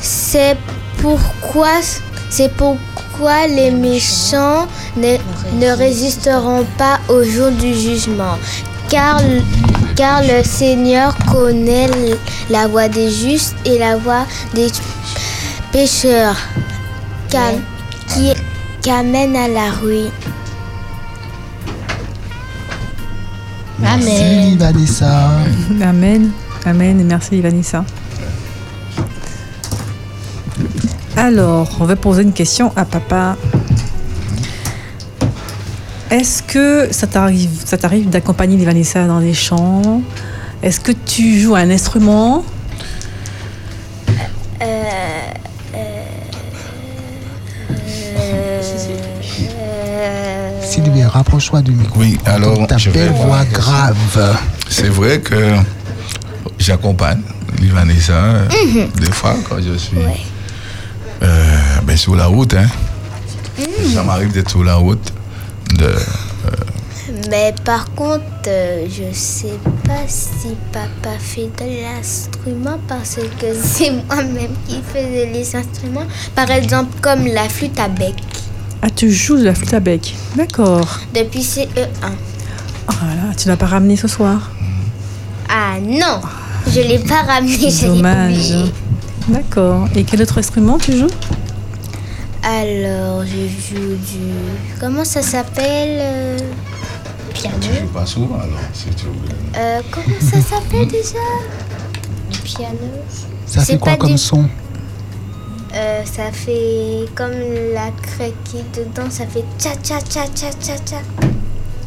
[0.00, 0.56] C'est
[1.02, 1.80] pourquoi,
[2.30, 5.16] c'est pourquoi les méchants ne,
[5.54, 8.38] ne résisteront pas au jour du jugement.
[8.88, 9.20] Car,
[10.00, 11.90] car le Seigneur connaît
[12.48, 14.68] la voie des justes et la voie des
[15.72, 16.36] pécheurs,
[17.28, 17.52] car-
[18.08, 18.32] qui,
[18.80, 20.08] qui amène à la ruine.
[23.78, 25.28] Merci Vanessa.
[25.82, 26.30] Amen.
[26.64, 27.84] Amen et merci Vanessa.
[31.14, 33.36] Alors, on va poser une question à papa.
[36.10, 40.02] Est-ce que ça t'arrive, ça t'arrive d'accompagner Vanessa dans les chants?
[40.62, 42.44] Est-ce que tu joues un instrument?
[44.62, 44.66] Euh,
[50.62, 52.00] Sylvie, rapproche-toi du micro.
[52.00, 54.36] Oui, alors, Ta belle voix grave.
[54.68, 55.54] C'est vrai que
[56.58, 57.20] j'accompagne
[57.72, 58.88] Vanessa euh, Mhm.
[59.00, 59.96] des fois quand je suis
[61.22, 62.54] euh, ben, sur la route.
[62.54, 62.66] Hein.
[63.58, 63.94] Mhm.
[63.94, 65.12] Ça m'arrive d'être sur la route.
[65.80, 65.94] De,
[67.30, 73.90] Mais par contre, euh, je sais pas si papa fait de l'instrument parce que c'est
[73.90, 76.06] moi-même qui faisais les instruments.
[76.34, 78.14] Par exemple, comme la flûte à bec.
[78.82, 80.14] Ah, tu joues de la flûte à bec.
[80.36, 81.00] D'accord.
[81.14, 81.66] Depuis CE1.
[82.88, 84.50] Oh là tu l'as pas ramené ce soir?
[85.48, 86.20] Ah non,
[86.66, 88.52] je l'ai pas ramené, je l'ai Dommage.
[89.28, 89.88] D'accord.
[89.94, 91.10] Et quel autre instrument tu joues?
[92.42, 94.32] Alors, je joue du.
[94.80, 96.38] Comment ça s'appelle euh,
[97.34, 97.56] Piano.
[97.60, 99.12] je suis pas souvent alors, si tu veux.
[99.58, 101.18] Euh, comment ça s'appelle déjà?
[102.30, 102.78] Du piano.
[103.46, 104.48] Ça C'est fait quoi comme du- son?
[105.74, 107.30] Euh, ça fait comme
[107.74, 110.96] la craie qui est dedans, ça fait tcha tcha tcha tcha tcha tcha.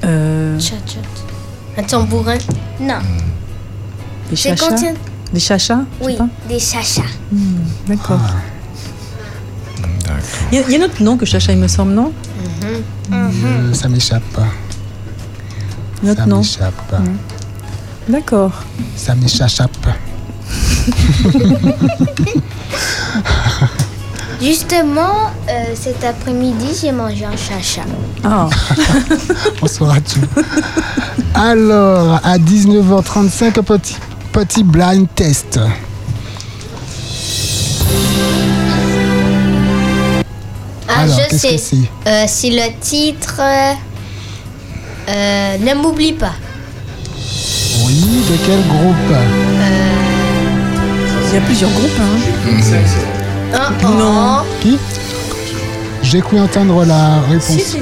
[0.05, 0.99] euh, Tcha tcha.
[1.77, 2.37] Un tambourin?
[2.79, 2.99] Non.
[4.29, 4.93] Des C'est chachas?
[5.33, 5.79] Des chachas?
[5.99, 6.15] Oui,
[6.47, 7.01] des chachas.
[7.31, 8.19] Hmm, D'accord.
[8.23, 8.33] Ah.
[10.51, 12.12] Il y, a- il y a un autre nom que chacha, il me semble, non?
[13.12, 14.23] Euh, Ça m'échappe.
[16.03, 16.38] Un autre Ça nom.
[16.39, 16.95] m'échappe.
[18.07, 18.51] D'accord.
[18.95, 19.71] Ça m'échappe.
[24.41, 27.83] Justement, euh, cet après-midi, j'ai mangé un chacha.
[28.23, 28.49] Ah,
[29.62, 30.19] On saura tout.
[31.33, 33.95] Alors, à 19h35, un petit,
[34.33, 35.59] petit blind test.
[40.87, 41.55] Ah, Alors, je qu'est-ce sais.
[41.55, 42.09] que c'est?
[42.09, 43.39] Euh, c'est le titre.
[43.39, 43.73] euh,
[45.09, 46.33] euh, ne m'oublie pas.
[47.85, 47.93] Oui,
[48.29, 49.19] de quel groupe?
[51.29, 51.99] Il y a plusieurs groupes.
[51.99, 52.19] Hein.
[53.53, 54.37] Ah, Non.
[54.61, 54.77] Qui?
[56.03, 57.75] J'ai cru entendre la réponse.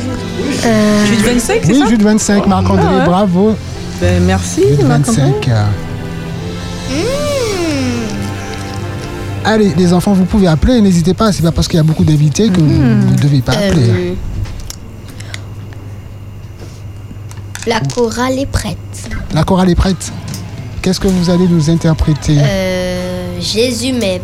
[1.05, 1.85] Jude 25, c'est Oui, ça?
[1.87, 3.05] Jude 25, Marc-André, Ah ouais.
[3.05, 3.55] bravo.
[3.99, 5.21] Ben, Merci, Jude Marc-André.
[5.43, 5.49] 25.
[9.43, 12.03] Allez, les enfants, vous pouvez appeler, n'hésitez pas, c'est pas parce qu'il y a beaucoup
[12.03, 12.65] d'invités que vous
[13.11, 13.89] ne devez pas appeler.
[13.89, 14.13] Euh,
[17.67, 18.77] la chorale est prête.
[19.33, 20.11] La chorale est prête.
[20.81, 24.21] Qu'est-ce que vous allez nous interpréter Euh, Jésus m'aime.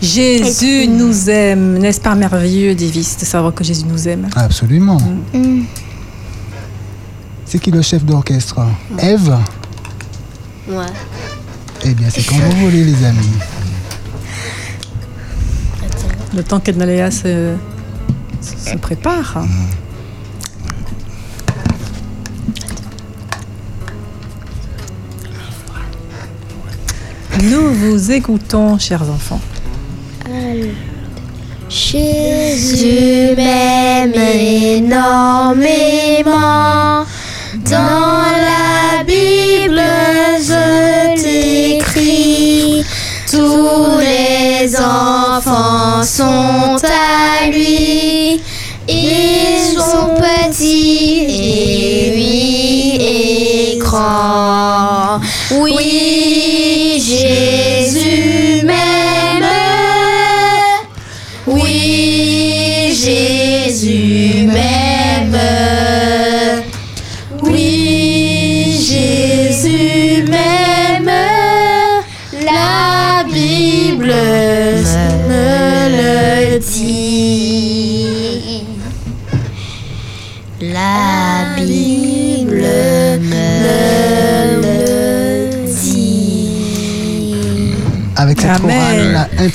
[0.00, 1.78] Jésus nous aime.
[1.78, 4.28] N'est-ce pas merveilleux, Davis, de savoir que Jésus nous aime?
[4.36, 4.98] Absolument.
[7.46, 8.60] C'est qui le chef d'orchestre?
[8.98, 9.36] Eve
[10.68, 10.86] Ouais.
[11.86, 13.30] Eh bien, c'est quand vous voulez, les amis.
[16.34, 17.54] Le temps qu'Ednaléa se,
[18.40, 19.44] se prépare.
[27.42, 29.40] Nous vous écoutons, chers enfants.
[31.68, 35.64] Jésus m'aime énormément.
[37.62, 39.80] Dans la Bible,
[40.40, 42.84] je t'écris.
[43.30, 48.40] Tous les enfants sont à lui.
[48.88, 55.20] Ils sont petits et oui et grands.
[55.52, 55.93] Oui,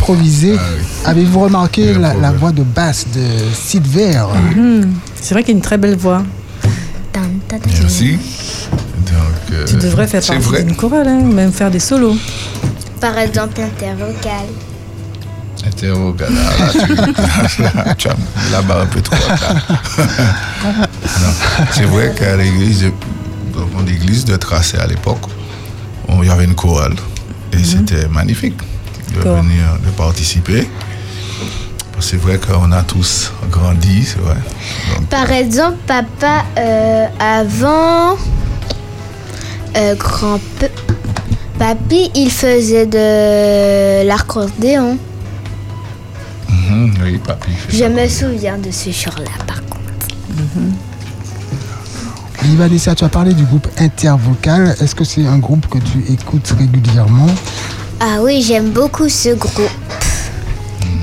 [0.10, 0.58] improvisée,
[1.06, 3.22] avez-vous remarqué la, la voix de basse de
[3.54, 4.82] Sid Vert Hmm,
[5.22, 6.24] C'est vrai qu'il a une très belle voix.
[7.82, 8.14] Merci.
[8.14, 8.20] Donc,
[9.52, 12.16] euh, Tu devrais faire partie d'une chorale, hein, ou même faire des solos.
[13.00, 14.46] Par exemple, intervocal.
[15.66, 16.30] Interrogal.
[16.32, 16.72] Ah, là,
[17.48, 17.64] tu,
[17.98, 19.16] tu as mis la barre un peu trop.
[21.72, 22.86] C'est vrai qu'à l'église,
[23.54, 25.22] dans mon église de Tracé à l'époque,
[26.22, 26.96] il y avait une chorale.
[27.54, 28.56] Et c'était magnifique
[29.14, 30.68] de venir, de participer.
[32.02, 34.38] C'est vrai qu'on a tous grandi, c'est vrai.
[35.10, 38.16] Par exemple, papa, euh, avant,
[39.76, 40.40] euh, grand
[41.58, 44.98] papy, il faisait de l'accordéon.
[46.48, 47.52] Mhm, oui, papy.
[47.70, 49.80] Je me souviens de ce jour-là, par contre.
[52.46, 54.74] Et Vanessa, tu as parlé du groupe Intervocal.
[54.80, 57.28] Est-ce que c'est un groupe que tu écoutes régulièrement?
[58.02, 59.70] Ah oui, j'aime beaucoup ce groupe.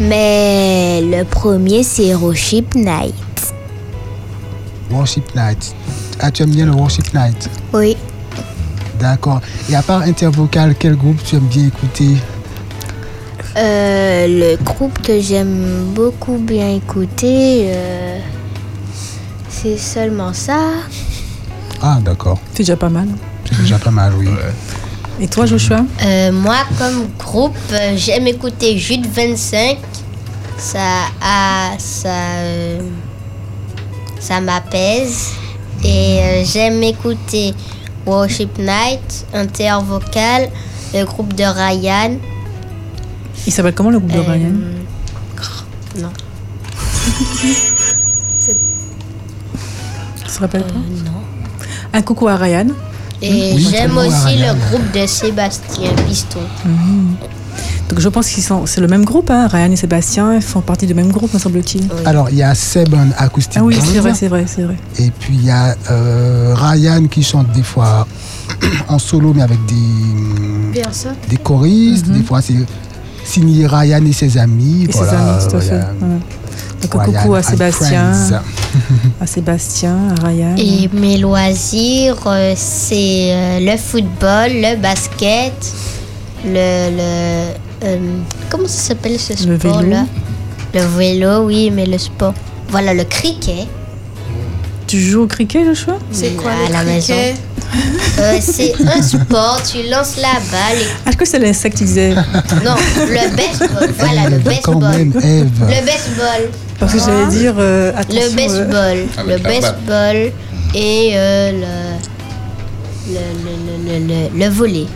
[0.00, 3.14] Mais le premier, c'est Worship Night.
[4.90, 5.74] Worship Night.
[6.20, 7.50] Ah, tu aimes bien le Worship Night?
[7.74, 7.96] Oui.
[8.98, 9.42] D'accord.
[9.68, 12.16] Et à part Intervocal, quel groupe tu aimes bien écouter?
[13.56, 18.18] Euh, le groupe que j'aime beaucoup bien écouter, euh,
[19.50, 20.60] c'est seulement ça.
[21.82, 22.38] Ah, d'accord.
[22.52, 23.08] C'est déjà pas mal.
[23.44, 24.28] C'est déjà pas mal, oui.
[25.20, 29.78] Et toi, Joshua Euh, moi, comme groupe, euh, j'aime écouter Jude 25.
[30.58, 30.78] Ça,
[31.22, 32.80] a, ça, euh,
[34.20, 35.30] ça m'apaise.
[35.84, 37.54] Et euh, j'aime écouter
[38.06, 40.50] Worship Night, Intervocal,
[40.94, 42.16] le groupe de Ryan.
[43.46, 44.52] Il s'appelle comment le groupe de Euh, Ryan?
[45.98, 46.10] Non.
[48.38, 48.52] Ça
[50.28, 50.72] se rappelle pas?
[50.74, 51.22] Non.
[51.92, 52.66] Un coucou à Ryan.
[53.22, 54.54] Et Oui, j'aime aussi Ryan.
[54.54, 56.40] le groupe de Sébastien Piston.
[56.64, 57.16] Mhm.
[57.88, 60.60] Donc je pense qu'ils sont, c'est le même groupe, hein, Ryan et Sébastien, ils font
[60.60, 61.88] partie du même groupe, me semble-t-il.
[62.04, 64.76] Alors, il y a Seb en acoustique Ah oui, c'est vrai, c'est vrai, c'est vrai.
[64.98, 68.06] Et puis, il y a euh, Ryan qui chante des fois
[68.88, 71.10] en solo, mais avec des, sûr.
[71.28, 72.08] des choristes.
[72.08, 72.54] Des fois, c'est
[73.24, 74.84] signé Ryan et ses amis.
[74.84, 74.90] Mhm.
[74.90, 75.84] Et ses amis, tout à fait.
[76.00, 76.14] voilà.
[76.92, 78.12] Donc un Ryan coucou à Sébastien,
[79.20, 80.54] à Sébastien, à Ryan.
[80.56, 85.52] Et mes loisirs, euh, c'est euh, le football, le basket,
[86.44, 86.90] le.
[86.96, 87.98] le euh,
[88.48, 89.74] comment ça s'appelle ce Le vélo.
[89.74, 90.06] sport-là?
[90.74, 92.34] Le vélo, oui, mais le sport.
[92.70, 93.66] Voilà, le cricket.
[94.86, 95.98] Tu joues au cricket, Joshua?
[96.12, 97.16] C'est quoi à le la cricket?
[97.16, 97.40] maison
[98.18, 100.78] Euh, C'est un sport, tu lances la balle.
[100.80, 102.14] et- Ah, je crois que c'est l'insecte, tu disais.
[102.14, 103.90] Non, le baseball.
[103.98, 105.10] Voilà, le baseball.
[105.12, 106.50] Le baseball.
[106.78, 108.20] Parce que j'allais dire, euh, attention.
[108.22, 108.98] Le baseball.
[109.18, 110.32] Avec le baseball
[110.74, 111.52] et euh,
[113.08, 114.86] le, le, le, le, le, le volley.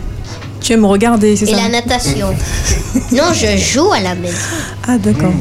[0.60, 2.28] Tu aimes regarder, c'est Et ça la natation.
[3.12, 4.36] non, je joue à la maison.
[4.86, 5.32] Ah, d'accord.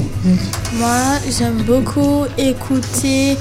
[0.75, 0.95] Moi,
[1.37, 3.35] j'aime beaucoup écouter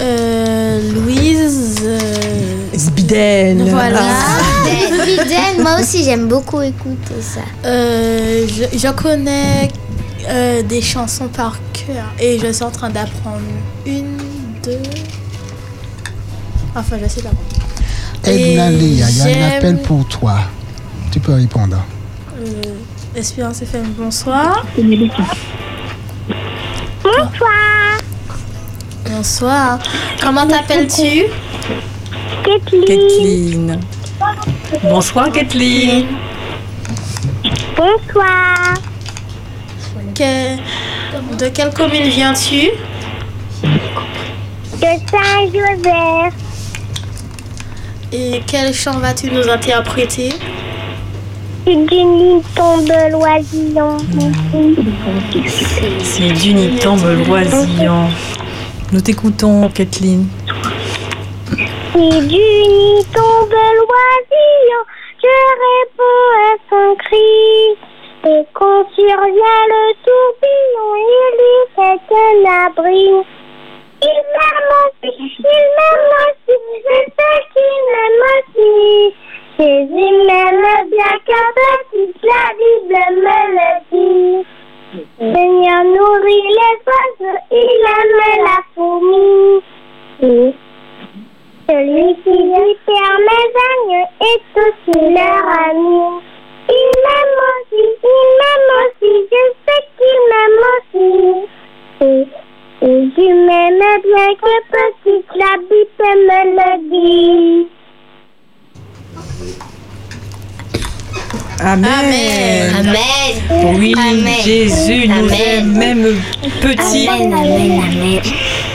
[0.00, 1.76] euh, Louise.
[1.84, 1.98] euh,
[2.76, 3.68] Zbiden.
[3.70, 4.00] Voilà.
[4.02, 4.66] Ah,
[5.04, 7.40] Biden, moi aussi, j'aime beaucoup écouter ça.
[7.64, 9.68] Euh, je, je connais
[10.28, 13.40] euh, des chansons par cœur et je suis en train d'apprendre
[13.86, 14.16] une,
[14.62, 14.78] deux.
[16.74, 17.48] Enfin, j'essaie d'apprendre.
[18.24, 20.38] Edna Et Léa, il y a un appel pour toi.
[21.10, 21.76] Tu peux répondre.
[22.38, 22.62] Euh,
[23.14, 24.64] Espérance FM, bonsoir.
[27.02, 27.98] Bonsoir.
[29.04, 29.78] Bonsoir.
[30.20, 31.24] Comment t'appelles-tu?
[32.44, 33.80] Kathleen.
[34.82, 36.06] Bonsoir, Kathleen.
[37.76, 38.74] Bonsoir.
[40.20, 40.56] Que-
[41.38, 42.68] De quelle commune viens-tu
[43.62, 46.34] De Saint-Joseph.
[48.12, 50.34] Et quel chant vas-tu nous interpréter
[51.64, 51.72] Du
[52.04, 53.96] Niton de l'Oisillon.
[56.02, 58.08] C'est du Nitombe loisillon.
[58.92, 60.28] Nous t'écoutons, Kathleen.
[61.46, 62.44] Si du
[62.76, 64.82] Niton de l'Oisillon,
[65.22, 67.89] je réponds à son cri.
[68.30, 73.08] Et quand survient le tourbillon, il lui fait un abri.
[74.02, 76.56] Il m'aime aussi, il m'aime aussi,
[76.86, 78.70] je sais qu'il m'aime aussi.
[79.58, 84.46] Jésus m'aime bien car petite la Bible me le dit.
[85.18, 89.34] Seigneur nourrit les oiseaux, il aime la fourmi.
[91.68, 96.29] Celui qui libère mes agneaux est aussi leur ami.
[96.72, 101.10] Il m'aime aussi, il m'aime aussi, je sais qu'il m'aime aussi.
[102.02, 102.22] Et,
[102.86, 107.68] et je m'aime bien que petite la Bible me le dit.
[111.62, 111.90] Amen.
[112.78, 113.76] Amen.
[113.78, 114.34] Oui, Amen.
[114.44, 115.40] Jésus nous Amen.
[115.46, 116.06] aime, même
[116.62, 117.06] petit.
[117.08, 118.20] Amen, amen, amen.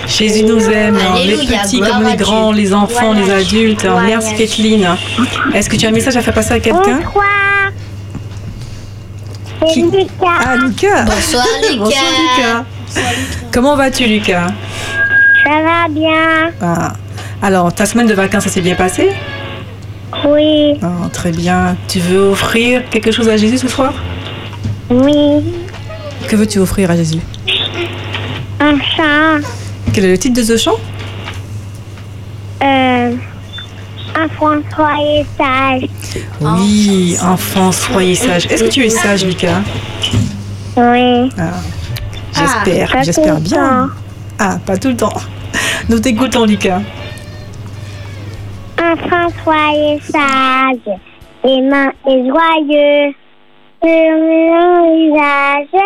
[0.07, 3.85] Jésus nous aime, hein, les petits gloire comme les grands, les enfants, les adultes.
[3.85, 4.07] Voilà.
[4.07, 4.87] Merci Kathleen.
[5.53, 6.99] Est-ce que tu as un message à faire passer à quelqu'un?
[9.73, 10.09] C'est Lucas.
[10.45, 11.03] Ah, Lucas.
[11.05, 11.77] Bonsoir, Lucas.
[11.77, 12.03] Bonsoir,
[12.37, 12.63] Lucas.
[13.51, 14.47] Comment vas-tu, Lucas?
[15.43, 16.93] Ça va bien Ah.
[17.41, 19.11] Alors, ta semaine de vacances, ça s'est bien passé
[20.27, 20.73] Oui.
[20.81, 21.75] Ah, Très bien.
[21.87, 23.93] Tu veux offrir quelque chose à Jésus ce soir?
[24.89, 25.43] Oui.
[26.27, 27.19] Que veux-tu offrir à Jésus?
[28.59, 29.47] Un chant.
[29.93, 30.77] Quel est le titre de ce chant
[32.63, 33.11] Euh,
[34.25, 35.87] enfant, soyez sage.
[36.41, 38.45] Oui, enfant, soyez sage.
[38.47, 39.61] Est-ce que tu es sage, Lucas?
[40.77, 41.29] Oui.
[41.37, 41.53] Ah,
[42.33, 43.89] J'espère, tout j'espère bien.
[44.39, 45.13] Ah, pas tout le temps.
[45.89, 46.81] Nous t'écoutons, Lucas.
[48.79, 50.97] Enfant, soyez sage.
[51.43, 53.13] Aimant et joyeux.
[53.83, 55.83] Sur mon visage,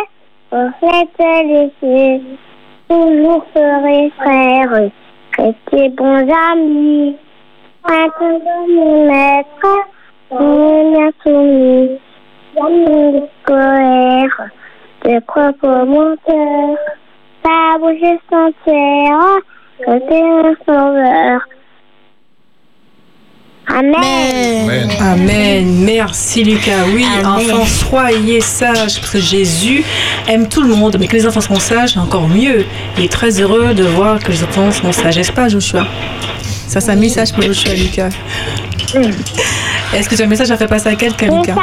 [0.52, 2.22] reflète les yeux.
[2.90, 4.90] Toujours serez frères.
[5.38, 7.16] Restez bons amis.
[7.90, 9.68] Attendons mon maître.
[10.30, 12.00] On est bien soumis.
[12.56, 14.50] Amis de colère.
[15.04, 16.78] De propos mon cœur.
[17.42, 19.40] Ta bouche est entière.
[19.80, 21.42] Que t'es un sauveur.
[23.68, 24.90] Amen.
[25.02, 25.86] Amen.
[25.86, 26.86] Merci Lucas.
[26.94, 27.26] Oui, Amen.
[27.26, 29.84] enfants, soyez sages parce que Jésus
[30.28, 32.66] aime tout le monde, mais que les enfants sont sages, encore mieux.
[32.98, 35.86] Il est très heureux de voir que les enfants sont sages, n'est-ce pas, Joshua?
[36.70, 38.09] Ça, c'est un message pour Joshua Lucas.
[39.93, 41.55] Est-ce que tu as un message à faire passer à quelqu'un, Lucas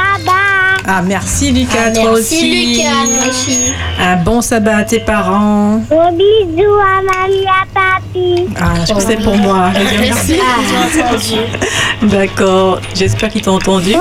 [0.85, 2.75] Ah, merci Lucas, Ah, toi merci, aussi.
[2.77, 2.91] Lucas,
[3.25, 3.59] merci.
[4.01, 5.81] Un bon sabbat à tes parents.
[5.89, 8.47] Gros bisous à mamie et à papi.
[8.61, 9.71] Ah, je pense que c'est pour moi.
[9.75, 10.15] Je vais dire
[11.09, 11.37] merci.
[12.03, 13.95] D'accord, j'espère qu'ils t'ont entendu.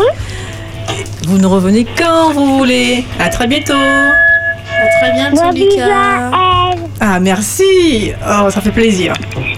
[1.28, 3.06] Vous nous revenez quand vous voulez.
[3.20, 3.74] À très bientôt.
[3.74, 6.32] À très bientôt, Gros bisous Lucas.
[7.00, 7.16] À.
[7.16, 8.12] Ah, merci.
[8.28, 9.14] Oh, ça fait plaisir.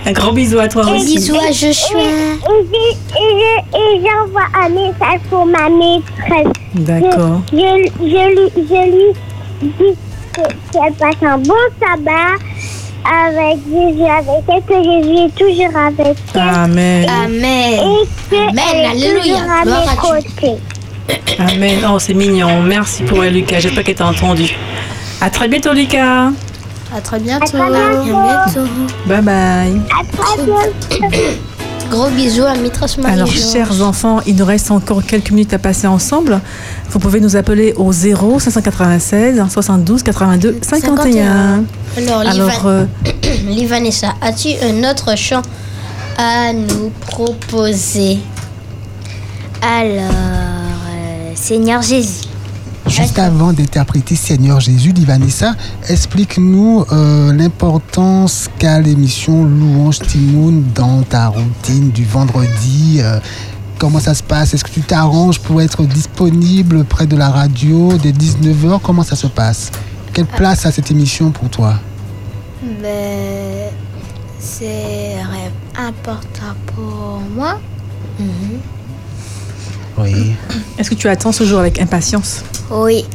[0.06, 1.18] Un grand bisou à toi aussi.
[1.18, 6.54] Et- Et, et, et, je- et j'envoie un message pour ma maîtresse.
[6.76, 7.42] D'accord.
[7.52, 9.14] Je, je, je, lui- je lui
[9.62, 9.98] dis
[10.34, 12.36] que- qu'elle passe un bon sabbat
[13.10, 16.40] avec Jésus, avec elle, que Jésus est toujours avec elle.
[16.42, 17.10] Amen.
[17.10, 17.74] Amen.
[17.74, 19.22] Et qu'elle est Alléluia.
[19.22, 20.62] toujours à mes à côtés.
[21.40, 21.80] Amen.
[21.90, 22.62] Oh, c'est mignon.
[22.64, 23.60] Merci pour elle, Lucas.
[23.60, 24.56] J'espère qu'elle t'a entendu.
[25.22, 26.30] À très bientôt, Lucas.
[26.96, 27.58] À très bientôt.
[29.08, 29.82] Bye bye.
[29.92, 31.18] À très bientôt.
[31.90, 33.14] Gros bisous à Mitras Marie.
[33.14, 36.42] Alors, chers enfants, il nous reste encore quelques minutes à passer ensemble.
[36.90, 41.64] Vous pouvez nous appeler au 0 596 72 82 51.
[41.98, 42.86] Alors, Livan- Alors, euh,
[43.48, 45.42] Livanessa, as-tu un autre chant
[46.18, 48.20] à nous proposer?
[49.62, 52.27] Alors, euh, Seigneur Jésus.
[52.88, 55.56] Juste avant d'interpréter Seigneur Jésus, Vanessa,
[55.90, 63.00] explique-nous euh, l'importance qu'a l'émission Louange Timoun dans ta routine du vendredi.
[63.00, 63.20] euh,
[63.78, 64.54] comment ça se passe?
[64.54, 69.16] Est-ce que tu t'arranges pour être disponible près de la radio dès 19h Comment ça
[69.16, 69.70] se passe?
[70.14, 71.76] Quelle place a cette émission pour toi?
[72.82, 73.70] Ben,
[74.40, 75.18] c'est
[75.78, 77.60] important pour moi.
[79.98, 80.34] Oui.
[80.78, 82.44] est-ce que tu attends ce jour avec impatience?
[82.70, 83.06] Oui.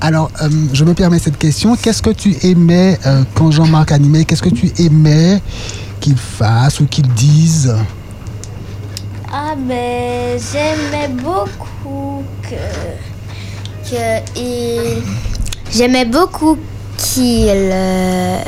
[0.00, 1.76] Alors, euh, je me permets cette question.
[1.76, 5.40] Qu'est-ce que tu aimais euh, quand Jean-Marc animait Qu'est-ce que tu aimais
[6.00, 7.74] qu'il fasse ou qu'il dise?
[9.32, 13.90] Ah ben, j'aimais beaucoup que...
[13.90, 15.02] que il...
[15.72, 16.58] J'aimais beaucoup
[16.98, 17.48] qu'il...
[17.50, 18.42] euh,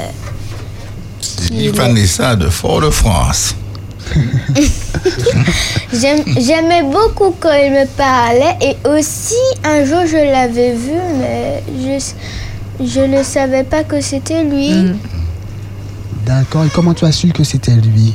[1.51, 3.57] Dit Vanessa de Fort-de-France.
[5.93, 9.35] J'aimais beaucoup quand il me parlait et aussi
[9.65, 14.71] un jour je l'avais vu mais je je ne savais pas que c'était lui.
[16.27, 16.65] D'accord.
[16.65, 18.15] Et comment tu as su que c'était lui?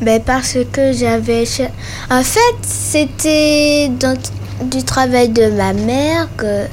[0.00, 1.72] Ben parce que j'avais cher-
[2.10, 4.16] en fait c'était dans-
[4.62, 6.66] du travail de ma mère que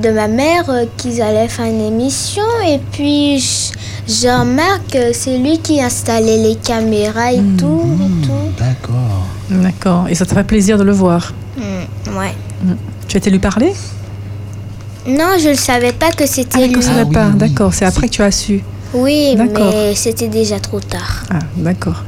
[0.00, 3.72] de ma mère euh, qu'ils allaient faire une émission et puis je-
[4.08, 8.32] Jean-Marc euh, c'est lui qui installait les caméras et tout et tout.
[8.58, 9.26] D'accord.
[9.50, 10.08] D'accord.
[10.08, 12.34] Et ça te fait plaisir de le voir Hmm, ouais.
[13.06, 13.74] Tu as été lui parler
[15.06, 16.68] Non, je ne savais pas que c'était Ah, lui.
[16.74, 17.28] d'accord, ça va pas.
[17.30, 18.62] D'accord, c'est après que tu as su.
[18.94, 21.24] Oui, mais c'était déjà trop tard.
[21.30, 22.02] Ah, d'accord.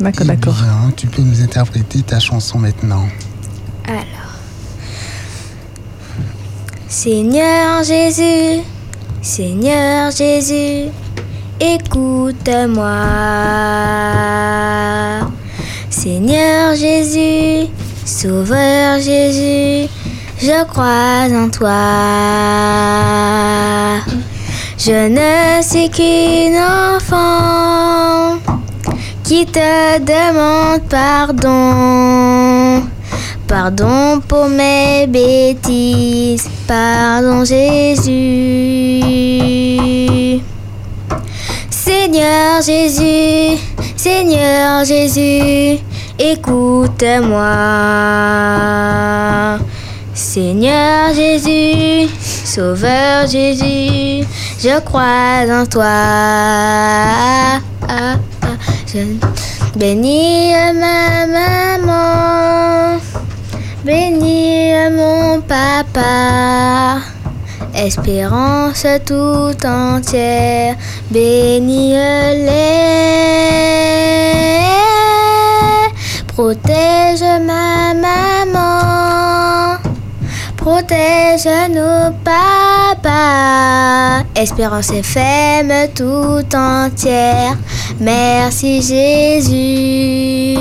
[0.00, 0.54] D'accord, Eh d'accord.
[0.54, 3.04] bien, tu peux nous interpréter ta chanson maintenant.
[3.86, 4.02] Alors.
[6.92, 8.60] Seigneur Jésus,
[9.22, 10.90] Seigneur Jésus,
[11.58, 12.84] écoute-moi.
[15.88, 17.70] Seigneur Jésus,
[18.04, 19.88] Sauveur Jésus,
[20.38, 21.70] je crois en toi.
[24.76, 28.38] Je ne suis qu'une enfant
[29.24, 32.61] qui te demande pardon.
[33.52, 38.00] Pardon pour mes bêtises, pardon Jésus.
[41.68, 43.58] Seigneur Jésus,
[43.94, 45.78] Seigneur Jésus,
[46.18, 47.42] écoute-moi.
[50.14, 54.26] Seigneur Jésus, Sauveur Jésus,
[54.64, 56.00] je crois en toi.
[58.86, 59.18] Je-
[59.78, 62.98] Bénis ma maman,
[63.84, 67.00] bénis mon papa.
[67.74, 70.76] Espérance tout entière,
[71.10, 72.50] bénis-les.
[76.26, 79.78] Protège ma maman,
[80.56, 84.24] protège nos papas.
[84.34, 87.56] Espérance FM tout entière,
[88.00, 90.52] merci Jésus.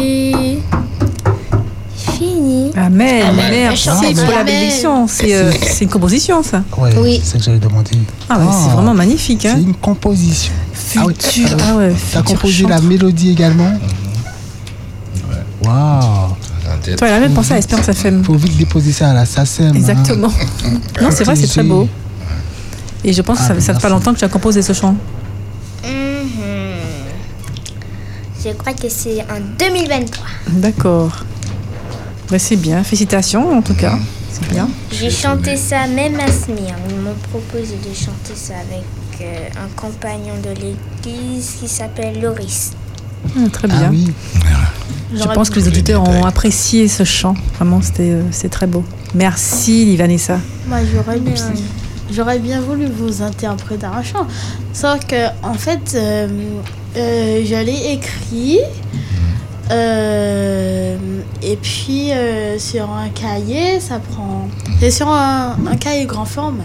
[2.76, 3.24] Amen.
[3.26, 3.51] Amen.
[3.51, 4.15] Merci Amen.
[4.15, 5.07] pour la bénédiction.
[5.07, 6.63] C'est euh, c'est une composition, ça.
[6.78, 7.22] Ouais, Oui.
[7.24, 7.91] C'est ce que j'avais demandé.
[8.30, 9.45] Ah ouais, c'est vraiment magnifique.
[9.45, 9.53] Hein.
[9.55, 10.53] C'est une composition.
[10.74, 11.47] Futur.
[11.51, 11.63] Ah oui.
[11.69, 13.72] Ah ouais, T'as composé la mélodie également
[15.63, 16.36] Waouh
[16.97, 18.24] Toi, elle a même pensé à Espérance FM.
[18.24, 19.76] Faut vite déposer ça à la SACEM.
[19.76, 20.32] Exactement.
[21.01, 21.88] Non, c'est vrai, c'est très beau.
[23.03, 24.74] Et je pense que Ah, ça, ça fait pas longtemps que tu as composé ce
[24.74, 24.95] chant.
[25.84, 25.89] Mhm.
[28.43, 30.26] Je crois que c'est en 2023.
[30.49, 31.24] D'accord.
[32.40, 32.84] C'est bien.
[32.84, 33.98] Félicitations, en tout cas.
[34.32, 34.70] C'est bien.
[34.92, 36.80] J'ai chanté ça même à Smyrne.
[36.90, 38.86] Ils m'ont proposé de chanter ça avec
[39.22, 42.72] euh, un compagnon de l'église qui s'appelle Loris.
[43.38, 43.92] Ah, très bien.
[45.14, 47.36] Je J'aurais pense que les auditeurs ont apprécié ce chant.
[47.58, 48.84] Vraiment, c'était euh, c'est très beau.
[49.14, 50.40] Merci, Vanessa.
[50.68, 51.36] Moi, j'aurais bien,
[52.12, 54.26] j'aurais bien voulu vous interpréter un chant.
[54.74, 56.28] Sauf que, en fait, euh,
[56.96, 58.60] euh, je l'ai écrit.
[59.72, 60.97] Euh,
[61.41, 64.47] et puis, euh, sur un cahier, ça prend.
[64.80, 66.63] C'est sur un, un cahier grand format.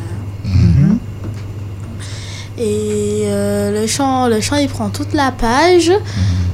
[2.59, 5.93] Et euh, le chant, le chant, il prend toute la page.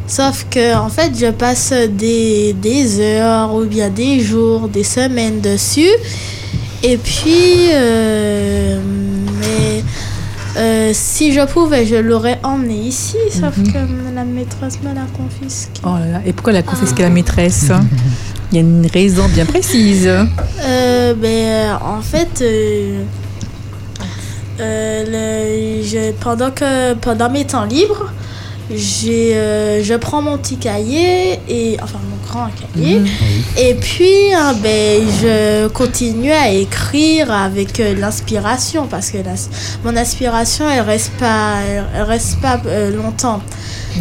[0.09, 5.41] Sauf que, en fait, je passe des, des heures ou bien des jours, des semaines
[5.41, 5.93] dessus.
[6.83, 7.69] Et puis,
[9.41, 9.85] mais
[10.57, 13.17] euh, si je pouvais, je l'aurais emmené ici.
[13.31, 13.79] Sauf que
[14.15, 15.81] la maîtresse me l'a confisqué.
[15.85, 16.21] Oh là là.
[16.27, 17.71] Et pourquoi elle a confisqué la maîtresse
[18.53, 20.07] Il y a une raison bien précise.
[20.07, 23.03] Euh, ben, euh, en fait, euh,
[24.61, 28.13] euh, le- je- pendant, que, pendant mes temps libres,
[28.71, 33.07] j'ai, euh, je prends mon petit cahier, et, enfin mon grand cahier, Mhm.
[33.59, 34.05] et puis
[34.35, 39.35] euh, ben, je continue à écrire avec euh, l'inspiration, parce que la-
[39.85, 41.57] mon inspiration, elle reste pas,
[41.95, 43.41] elle, reste pas euh, longtemps.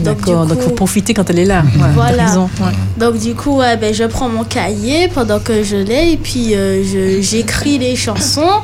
[0.03, 1.64] Donc, du D'accord, donc il faut profiter quand elle est là.
[1.76, 2.28] Ouais, voilà.
[2.28, 2.72] raison, ouais.
[2.97, 6.55] Donc du coup, ouais, ben, je prends mon cahier pendant que je l'ai et puis
[6.55, 8.62] euh, je- j'écris les chansons.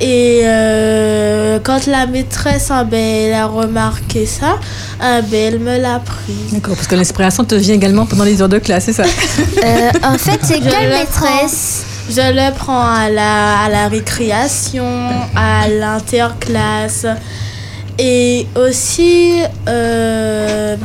[0.00, 4.58] Et euh, quand la maîtresse ah, ben, elle a remarqué ça,
[5.00, 6.36] ah, ben, elle me l'a pris.
[6.52, 9.02] D'accord, parce que l'inspiration te vient également pendant les heures de classe, c'est ça?
[9.02, 11.84] Euh, en fait, c'est Je quelle le maîtresse?
[12.08, 14.86] Je le prends à la, à la récréation,
[15.34, 17.06] à l'interclasse
[17.98, 19.42] et aussi...
[19.68, 20.76] euh,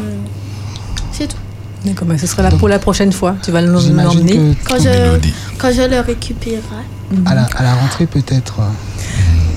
[1.11, 1.37] c'est tout.
[1.85, 3.35] D'accord, mais ce sera là pour la prochaine fois.
[3.43, 4.55] Tu vas l'emmener.
[4.67, 5.19] Quand je,
[5.59, 6.83] quand je le récupérerai.
[7.25, 8.55] À la, à la rentrée peut-être.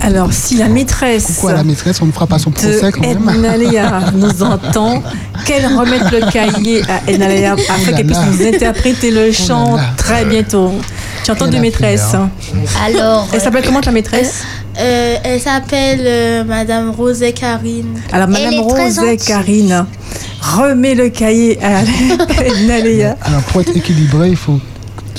[0.03, 3.25] Alors, si la maîtresse à la maîtresse, on ne fera pas son procès quand même.
[4.15, 5.03] Nous entend,
[5.45, 10.25] qu'elle remette le cahier à Edna Léa afin qu'elle puisse nous interpréter le chant très
[10.25, 10.73] bientôt.
[11.25, 12.31] Tu entends de maîtresse hein
[12.85, 13.29] Alors.
[13.33, 14.45] Elle s'appelle comment ta maîtresse
[14.79, 17.99] Euh, elle s'appelle euh, Madame Rose et Karine.
[18.13, 19.87] Alors, Madame Rose et Karine,
[20.41, 21.81] remets le cahier à
[22.45, 23.17] Edna Léa.
[23.23, 24.61] Alors pour être équilibré, il faut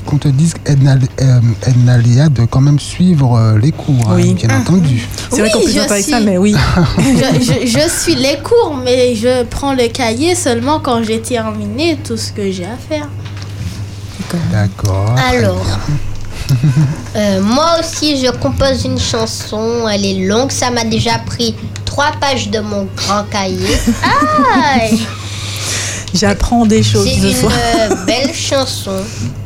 [0.07, 4.15] qu'on te dise Edna, euh, Edna Léa de quand même suivre euh, les cours, hein,
[4.33, 5.07] bien entendu.
[5.29, 6.55] C'est vrai qu'on Oui, peut je pas avec suis- ça, mais oui.
[6.97, 11.97] je, je- je suis les cours, mais je prends le cahier seulement quand j'ai terminé
[12.03, 13.07] tout ce que j'ai à faire.
[14.51, 15.15] D'accord.
[15.29, 15.65] Alors,
[17.15, 19.87] euh, moi aussi, je compose une chanson.
[19.87, 20.51] Elle est longue.
[20.51, 21.55] Ça m'a déjà pris
[21.85, 23.77] trois pages de mon grand cahier.
[24.81, 24.99] Aïe
[26.17, 27.51] J'apprends des choses C'est ce une soir.
[27.53, 28.91] euh, belle chanson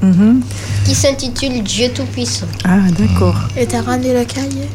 [0.02, 0.42] Mhm.
[0.86, 2.46] qui s'intitule Dieu Tout-Puissant.
[2.64, 3.36] Ah, d'accord.
[3.58, 4.68] Et t'as ramené le cahier?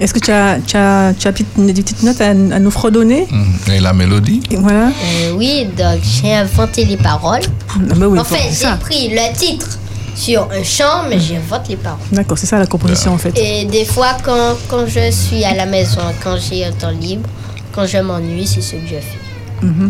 [0.00, 3.28] Est-ce que tu as, tu as, tu as des petites notes à, à nous fredonner?
[3.70, 4.40] Et la mélodie?
[4.50, 4.88] Et Voilà.
[4.88, 7.42] Euh, oui, donc j'ai inventé les paroles.
[7.70, 8.72] Ah bah oui, c'est ça.
[8.72, 9.78] j'ai pris le titre
[10.16, 11.98] sur un chant, mais j'invente les paroles.
[12.10, 13.32] D'accord, c'est ça la composition en fait.
[13.38, 17.28] Et des fois, quand, quand je suis à la maison, quand j'ai un temps libre,
[17.72, 19.66] quand je m'ennuie, c'est ce que je fais.
[19.66, 19.88] Mhm.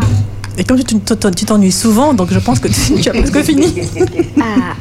[0.58, 3.74] Et comme tu t'ennuies souvent, donc je pense que tu, tu as presque fini.
[4.40, 4.74] Ah.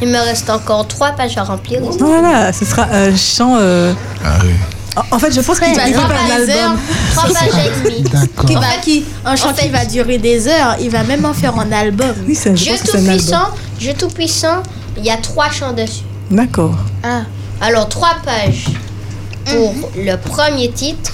[0.00, 1.80] Il me reste encore trois pages à remplir.
[1.98, 3.56] Voilà, ce sera un chant.
[3.58, 3.92] euh,
[4.24, 4.50] Ah oui.
[5.12, 6.70] En- fait, je pense qu'il va un des heures.
[6.70, 6.78] album.
[7.14, 8.02] Trois pages et demie.
[8.02, 8.44] D'accord.
[8.46, 11.56] Qui va- qui- un chant qui va durer des heures, il va même en faire
[11.58, 12.14] un album.
[12.26, 13.16] Oui, c'est- je Dieu pense que c'est un album.
[13.18, 13.48] Tout-Puissant,
[13.78, 14.62] Dieu Tout-Puissant,
[14.96, 16.02] il y a trois chants dessus.
[16.30, 16.74] D'accord.
[17.02, 17.22] Ah.
[17.60, 18.66] Alors, trois pages.
[19.46, 21.12] pour le premier titre,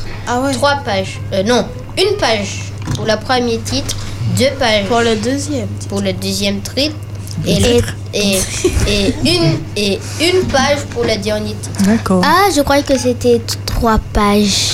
[0.54, 1.20] trois pages.
[1.32, 1.64] Euh, non,
[1.96, 3.96] une page pour le premier titre,
[4.38, 5.68] deux pages pour le deuxième.
[5.88, 6.94] Pour le deuxième titre.
[7.46, 7.80] Et, et,
[8.14, 8.38] et,
[8.86, 11.82] et une, et une page pour le dernier titre.
[11.84, 12.22] D'accord.
[12.24, 14.70] Ah, je croyais que c'était trois pages.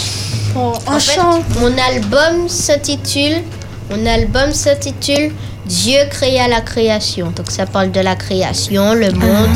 [0.56, 1.18] Oh, En fait,
[1.60, 3.42] mon album s'intitule
[3.90, 5.32] Mon album s'intitule
[5.64, 7.32] Dieu créa la création.
[7.34, 9.48] Donc ça parle de la création, le monde.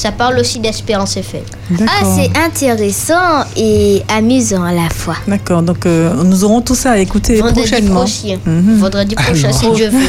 [0.00, 1.42] Ça parle aussi d'Espérance FM.
[1.82, 5.16] Ah, c'est intéressant et amusant à la fois.
[5.28, 8.00] D'accord, donc euh, nous aurons tout ça à écouter Vendredi prochainement.
[8.00, 8.38] prochain.
[8.46, 8.78] Mhm.
[8.78, 9.76] Vendredi prochain, si Alors.
[9.76, 10.08] Dieu veut.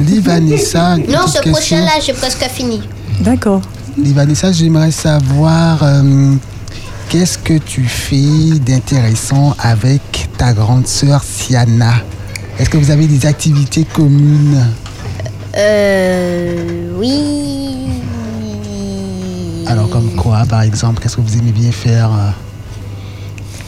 [0.08, 2.80] Livanessa, une Non, ce prochain-là, j'ai presque fini.
[3.20, 3.60] D'accord.
[3.96, 6.34] Livanessa, j'aimerais savoir euh,
[7.08, 11.92] qu'est-ce que tu fais d'intéressant avec ta grande sœur Siana?
[12.58, 14.66] Est-ce que vous avez des activités communes?
[15.56, 16.90] Euh.
[16.98, 17.97] Oui.
[19.68, 22.30] Alors comme quoi, par exemple Qu'est-ce que vous aimez bien faire euh?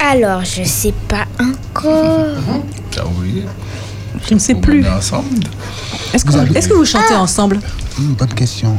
[0.02, 2.26] Alors, je sais pas encore.
[2.94, 3.42] Ça, oui.
[4.28, 4.84] Je ne sais plus.
[6.14, 7.60] Est-ce que, avez- est-ce que vous chantez ensemble?
[7.98, 8.78] Hmm, Bonne question.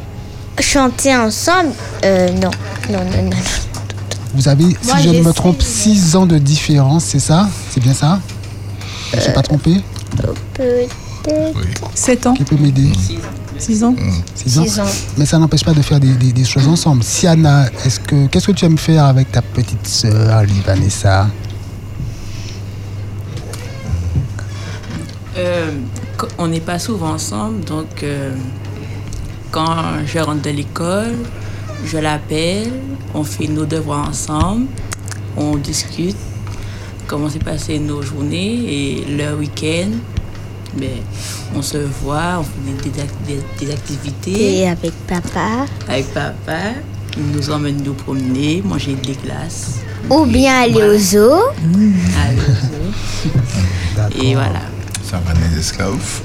[0.59, 1.69] Chanter ensemble?
[2.03, 2.51] Euh, non.
[2.89, 3.37] Non, non, non.
[4.33, 7.47] Vous avez, si Moi, je ne me j'essaie, trompe, 6 ans de différence, c'est ça?
[7.69, 8.19] C'est bien ça?
[9.11, 9.81] Je ne suis pas trompé?
[10.53, 10.95] Peut-être.
[11.93, 12.89] 7 ans Qui peut m'aider?
[13.61, 13.95] 6 ans
[14.35, 14.63] 6 ans.
[14.65, 14.85] Six ans.
[15.17, 17.03] Mais ça n'empêche pas de faire des, des- des choses ensemble.
[17.03, 21.27] Siana, est-ce que qu'est-ce que tu aimes faire avec ta petite sœur Livanessa
[25.37, 25.71] Euh,
[26.37, 28.35] on n'est pas souvent ensemble, donc euh,
[29.49, 31.15] quand je rentre de l'école,
[31.85, 32.71] je l'appelle,
[33.13, 34.65] on fait nos devoirs ensemble,
[35.37, 36.17] on discute
[37.07, 38.55] comment s'est passé nos journées
[38.99, 39.91] et le week-end.
[40.77, 41.01] Mais
[41.55, 45.65] on se voit, on fait des, des- des- des activités Et avec papa.
[45.87, 46.59] avec papa.
[47.17, 49.79] Il nous emmène nous promener, manger des glaces.
[50.09, 51.33] Ou bien aller au zoo.
[52.23, 54.21] Aller au zoo.
[54.23, 54.61] Et voilà.
[55.03, 56.21] Ça va des esclaves.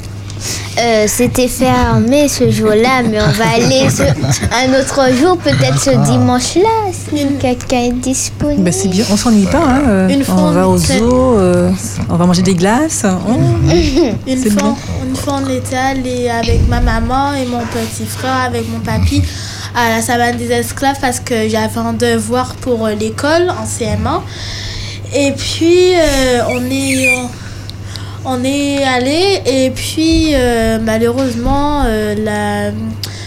[0.79, 5.91] Euh, C'était fermé ce jour-là, mais on va aller ce- un autre jour, peut-être ce
[6.11, 8.63] dimanche-là, si quelqu'un est disponible.
[8.63, 9.59] Ben, c'est bien, on s'ennuie pas.
[9.59, 9.83] Hein.
[9.89, 11.71] euh, Une fois, on va on au zoo, euh,
[12.11, 13.05] on va manger des glaces.
[13.07, 13.33] oh.
[14.27, 14.77] Une fois,
[15.09, 19.23] une fois, on était allé avec ma maman et mon petit frère, avec mon papy,
[19.75, 24.21] à la savane des esclaves parce que j'avais un devoir pour l'école en CM1.
[25.15, 27.09] Et puis, euh, on est.
[27.17, 27.29] On
[28.45, 32.71] est allé et puis euh, malheureusement euh, la,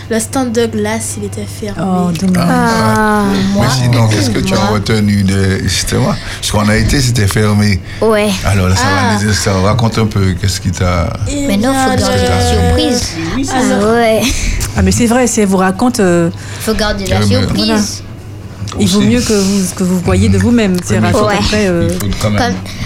[0.10, 1.80] le stand de glace il était fermé.
[1.82, 2.48] Oh, dommage.
[2.50, 3.24] Ah,
[3.60, 5.60] Mais sinon, qu'est-ce que tu as retenu de.
[5.64, 7.80] Justement, ce qu'on a été, c'était fermé.
[8.02, 8.30] Ouais.
[8.46, 9.18] Alors, là, ça Ah.
[9.24, 9.64] va esclaves.
[9.64, 11.14] Raconte un peu, qu'est-ce qui t'a.
[11.30, 13.14] Et Mais non, faut garder le- la surprise.
[13.54, 14.22] Ah ouais.
[14.76, 16.30] Ah, mais c'est vrai, elle vous raconte, euh,
[16.62, 17.66] faut garder la surprise.
[17.68, 18.09] voilà.
[18.80, 20.78] Il vaut mieux que vous, que vous voyez de vous-même.
[21.02, 21.68] Raconte après.
[21.68, 21.90] euh.
[22.22, 22.38] Comme-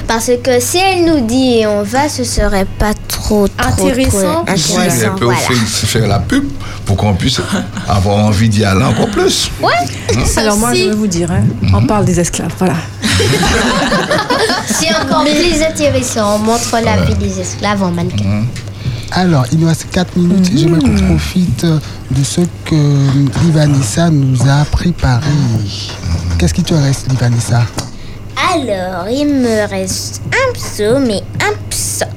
[0.07, 4.43] parce que si elle nous dit et on va, ce serait pas trop, trop Intéressant.
[4.45, 5.15] trop Si, elle intéressant.
[5.15, 5.39] peut Voilà.
[5.39, 5.57] faire,
[5.89, 6.43] faire la pub
[6.85, 7.39] pour qu'on puisse
[7.87, 9.49] avoir envie d'y aller encore plus.
[10.37, 12.75] Alors moi, je vais vous dire, hein, on parle des esclaves, voilà.
[14.67, 16.35] C'est encore plus intéressant.
[16.35, 18.43] On montre la vie des esclaves en mannequin.
[19.15, 20.49] Alors, il nous reste 4 minutes.
[20.55, 25.29] J'aimerais qu'on profite de ce que Livanessa nous a préparé.
[26.39, 27.61] Qu'est-ce qui te reste, Livanessa
[28.53, 32.07] Alors, il me reste un psaume et un psaume.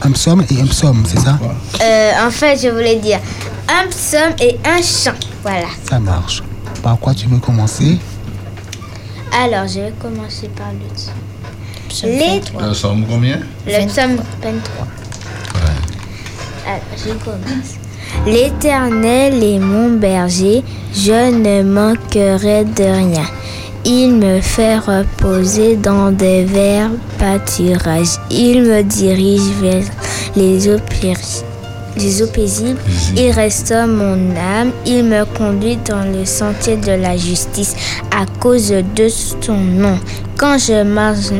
[0.00, 1.38] Un psaume et un psaume, c'est ça?
[1.82, 3.20] Euh, en fait, je voulais dire
[3.68, 5.18] un psaume et un chant.
[5.42, 5.68] Voilà.
[5.88, 6.42] Ça marche.
[6.82, 7.98] Par quoi tu veux commencer?
[9.38, 12.08] Alors, je vais commencer par le psaume.
[12.08, 13.40] Les, Le somme combien?
[13.66, 14.86] Le psaume 23.
[16.66, 17.76] Alors, je commence.
[18.26, 23.26] L'Éternel est mon berger, je ne manquerai de rien.
[23.84, 28.18] Il me fait reposer dans des verts pâturages.
[28.30, 29.84] Il me dirige vers
[30.34, 30.80] les eaux,
[31.96, 32.80] les eaux paisibles.
[33.16, 34.72] Il restaure mon âme.
[34.86, 37.76] Il me conduit dans le sentier de la justice
[38.10, 40.00] à cause de son nom.
[40.36, 41.30] Quand je marche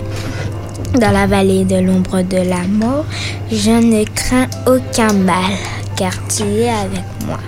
[0.94, 3.04] dans la vallée de l'ombre de la mort,
[3.50, 5.52] je ne crains aucun mal,
[5.96, 7.38] car tu es avec moi.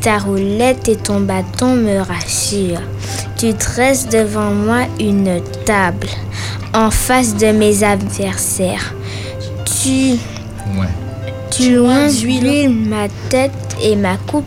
[0.00, 2.82] Ta roulette et ton bâton me rassurent.
[3.36, 6.06] Tu dresses devant moi une table
[6.72, 8.94] en face de mes adversaires.
[9.64, 10.12] Tu,
[10.78, 10.88] Ouais.
[11.50, 14.44] tu loin d'huile ma tête et ma coupe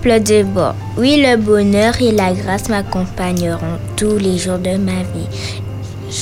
[0.00, 0.74] pleure de bord.
[0.98, 5.28] Oui, le bonheur et la grâce m'accompagneront tous les jours de ma vie.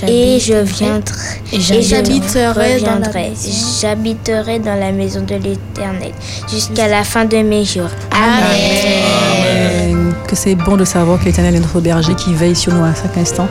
[0.06, 1.42] Et je viendrai.
[1.52, 3.50] Et j'habiterai dans la maison.
[3.80, 6.12] J'habiterai dans la maison de l'Éternel
[6.48, 7.90] jusqu'à la fin de mes jours.
[8.12, 10.14] Amen.
[10.28, 12.94] que c'est bon de savoir que l'Éternel est notre berger qui veille sur nous à
[12.94, 13.48] chaque instant.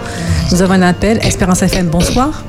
[0.51, 1.19] Nous avons un appel.
[1.23, 2.43] Espérance FM, bonsoir.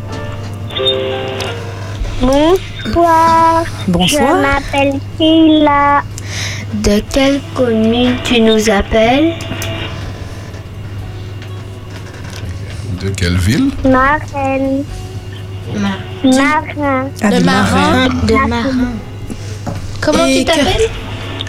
[2.20, 3.64] Bonsoir.
[3.88, 4.36] Bonsoir.
[4.36, 6.02] Je m'appelle Sheila.
[6.74, 9.32] De quelle commune tu nous appelles?
[13.00, 13.70] De quelle ville?
[13.84, 14.84] Marraine.
[16.24, 17.08] Marin.
[17.22, 18.08] Ah, de Marin.
[18.24, 18.92] De Marin.
[20.00, 20.90] Comment Et tu t'appelles?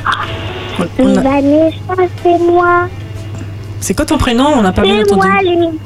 [0.05, 2.87] A- Vanessa, c'est moi.
[3.79, 4.47] C'est quoi ton prénom?
[4.55, 5.79] On n'a pas bien C'est entendu.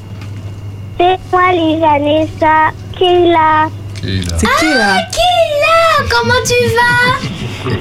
[1.00, 2.72] C'est moi, les Vanessa.
[2.98, 3.70] Sheila.
[4.02, 4.38] Keila.
[4.38, 4.98] C'est qui là?
[5.12, 7.72] Kayla, comment tu vas?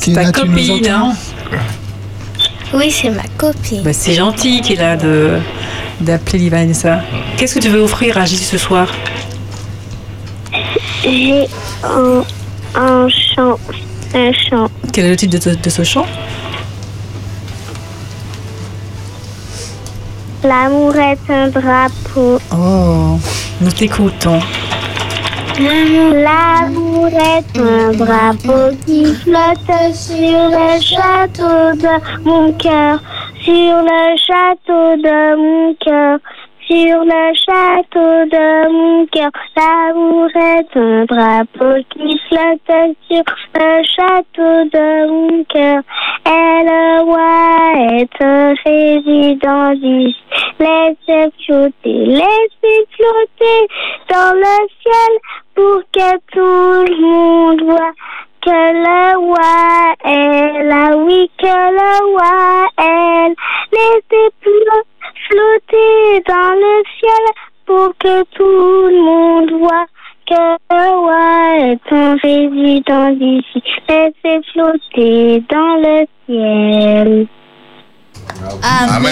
[0.00, 0.88] Kéla, Ta copine.
[0.88, 1.12] hein
[2.74, 3.82] Oui, c'est ma copine.
[3.82, 5.38] Bah, c'est gentil qu'il a de
[6.00, 7.00] d'appeler Livanessa.
[7.36, 8.88] Qu'est-ce que tu veux offrir à Jésus ce soir?
[11.04, 11.46] J'ai
[11.84, 12.24] un,
[12.74, 13.56] un chant.
[14.14, 14.68] Un chant.
[14.92, 16.06] Quel est le titre de, de ce chant?
[20.42, 22.38] L'amour est un drapeau.
[22.52, 23.18] Oh,
[23.60, 24.40] nous t'écoutons.
[25.56, 32.98] L'amour est un drapeau qui flotte sur le château de mon cœur,
[33.40, 36.18] sur le château de mon cœur,
[36.66, 39.30] sur le château de mon cœur.
[39.56, 43.22] L'amour est un drapeau qui flotte sur
[43.54, 45.82] le château de mon cœur.
[46.26, 49.72] Et le roi est un résident.
[50.58, 53.68] Laissez flotter, laissez flotter
[54.08, 55.12] dans le ciel
[55.54, 57.92] pour que tout le monde voit
[58.40, 63.34] que le roi est là, oui, que le roi est là.
[63.72, 64.93] Laissez plo-
[65.28, 67.24] flotter dans le ciel
[67.66, 69.86] pour que tout le monde voit
[70.26, 73.62] que le roi est un résident d'ici.
[73.88, 77.26] Laissez flotter dans le ciel.
[78.62, 79.06] Amen.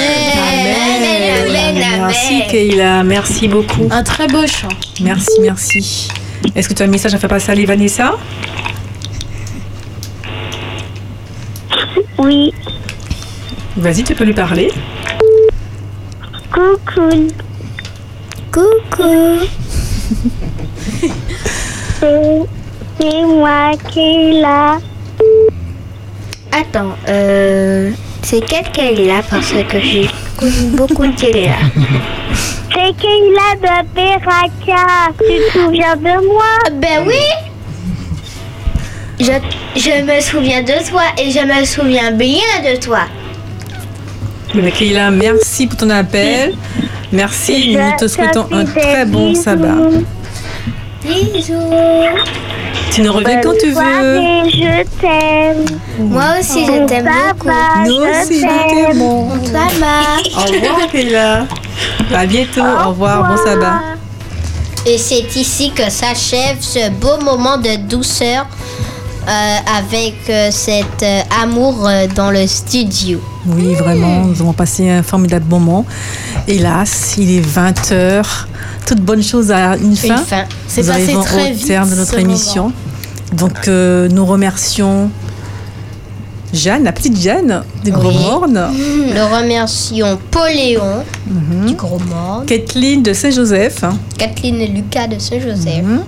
[1.74, 3.88] Merci Keila, merci beaucoup.
[3.90, 4.68] Un très beau chant.
[5.02, 6.08] Merci, merci.
[6.54, 8.16] Est-ce que tu as un message à faire passer à Livanessa
[12.18, 12.52] Oui,
[13.76, 14.70] Vas-y, tu peux lui parler.
[16.52, 17.28] Coucou.
[18.52, 19.46] Coucou.
[22.00, 24.78] C'est- moi qui est là.
[26.52, 27.90] Attends, euh,
[28.22, 30.08] c'est quelle Kayla parce que j'ai
[30.76, 31.56] beaucoup de Kayla.
[32.70, 35.12] C'est Kayla de Beraka.
[35.18, 36.52] Tu te souviens de moi?
[36.74, 37.14] Ben oui
[39.20, 39.32] je,
[39.76, 43.02] je me souviens de toi et je me souviens bien de toi.
[44.54, 46.54] Merci pour ton appel.
[47.10, 49.42] Merci, nous te Je souhaitons un très bon bisous.
[49.42, 49.74] sabbat.
[51.02, 51.54] Bisous.
[52.90, 54.44] Tu nous reviens quand tu veux.
[54.50, 55.64] Je t'aime.
[55.98, 57.48] Moi aussi, je t'aime beaucoup.
[57.86, 58.44] Nous je aussi,
[58.94, 59.84] nous t'aime.
[60.36, 61.46] Au revoir Keila.
[62.14, 63.80] À bientôt, au revoir, bon sabbat.
[64.84, 68.46] Et c'est ici que s'achève ce beau moment de douceur
[69.26, 73.20] avec euh, cet euh, amour euh, dans le studio.
[73.46, 75.84] Oui, vraiment, nous avons passé un formidable moment.
[76.48, 78.24] Hélas, il est 20h.
[78.86, 80.16] Toute bonne chose a une fin.
[80.18, 80.44] Une fin.
[80.66, 82.72] C'est passé très au vite, terme de notre émission.
[83.32, 85.10] Donc, euh, nous remercions
[86.52, 88.16] Jeanne, la petite Jeanne du Gros Oui.
[88.24, 91.66] Morne, Nous remercions Pauléon Mhm.
[91.66, 93.84] du Gros Morne, Kathleen de Saint-Joseph
[94.18, 95.82] Kathleen et Lucas de Saint-Joseph.
[95.82, 96.02] Mhm.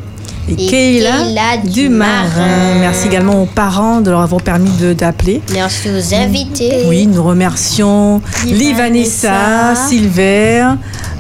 [0.49, 2.23] Et, Et Keila, Keila du, du Marin.
[2.37, 2.75] Marin.
[2.81, 5.41] Merci également aux parents de leur avoir permis de- d'appeler.
[5.53, 6.85] Merci aux invités.
[6.87, 9.75] Oui, nous remercions Livanessa.
[9.89, 10.67] Silver,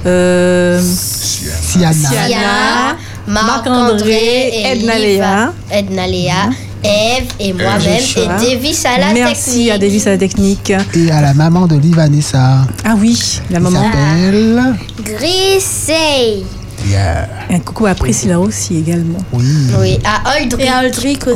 [0.06, 1.92] euh, Siana.
[1.92, 2.96] Siana,
[3.26, 5.52] Marc-André et Edna Léa.
[5.70, 6.50] Edna Léa,
[6.82, 9.70] Eve et moi-même et Davis à la Merci technique.
[9.70, 10.72] à Davis à la technique.
[10.94, 12.58] Et à la maman de Livanessa.
[12.84, 13.82] Ah oui, la maman.
[13.82, 14.74] s'appelle.
[15.02, 16.44] Grissey.
[16.86, 17.28] Yeah.
[17.50, 19.18] Un coucou à Priscilla aussi également.
[19.32, 19.44] Oui.
[19.80, 20.38] Oui, à.
[20.58, 21.26] Et Aldric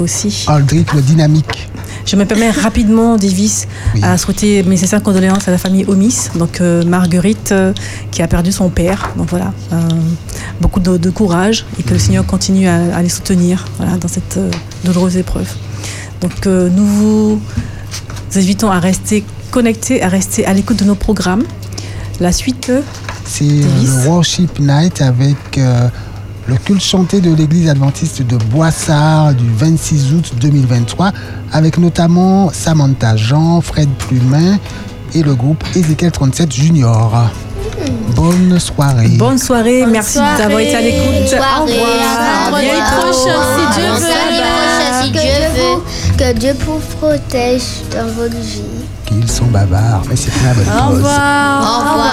[0.00, 0.44] aussi.
[0.46, 1.68] Aldric le dynamique.
[2.04, 4.00] Je me permets rapidement, Davis, Oui.
[4.02, 7.72] à souhaiter mes sincères condoléances à la famille Omis, donc euh, Marguerite euh,
[8.10, 9.10] qui a perdu son père.
[9.16, 9.76] Donc voilà, euh,
[10.60, 14.08] beaucoup de, de courage et que le Seigneur continue à, à les soutenir voilà, dans
[14.08, 14.50] cette euh,
[14.84, 15.48] douloureuse épreuve.
[16.22, 17.40] Donc euh, nous vous
[18.36, 21.44] invitons à rester connectés, à rester à l'écoute de nos programmes.
[22.20, 22.80] La suite, euh,
[23.24, 23.88] C'est Davis.
[24.04, 25.88] le Worship Night avec euh,
[26.48, 31.12] le culte chanté de l'église adventiste de Boissard du 26 août 2023,
[31.52, 34.58] avec notamment Samantha Jean, Fred Plumin
[35.14, 37.30] et le groupe Ezekiel 37 Junior.
[38.16, 39.08] Bonne soirée.
[39.10, 40.38] bonne soirée, Bonne merci soirée.
[40.42, 41.14] d'avoir été à l'écoute.
[41.14, 41.60] Bonne soirée.
[41.60, 42.54] Au revoir.
[42.54, 43.12] À bientôt.
[43.12, 44.00] prochain, si Dieu veut.
[44.00, 45.20] vendredi prochain, si Dieu
[45.54, 46.16] veut.
[46.18, 47.62] Que Dieu vous protège
[47.94, 48.62] dans votre vie.
[49.08, 50.96] Qu'ils sont bavards, mais c'est pas la bonne Au cause.
[50.98, 51.60] revoir.
[51.62, 52.12] Au revoir.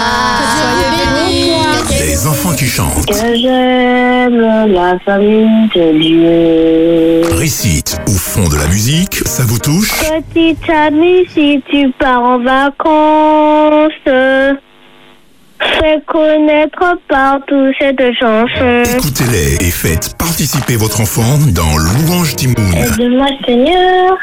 [1.99, 7.35] Les enfants qui chantent, Que j'aime la famille de Dieu.
[7.37, 9.91] récitent ou font de la musique, ça vous touche?
[9.99, 13.91] Petite amie, si tu pars en vacances,
[15.59, 18.83] fais connaître partout cette chanson.
[18.97, 22.55] Écoutez-les et faites participer votre enfant dans Louange Timoun.
[22.75, 24.17] Aide-moi, Seigneur,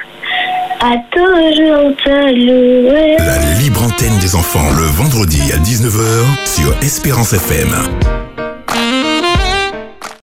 [0.81, 3.17] à toujours te louer.
[3.19, 7.69] La libre antenne des enfants le vendredi à 19h sur Espérance FM.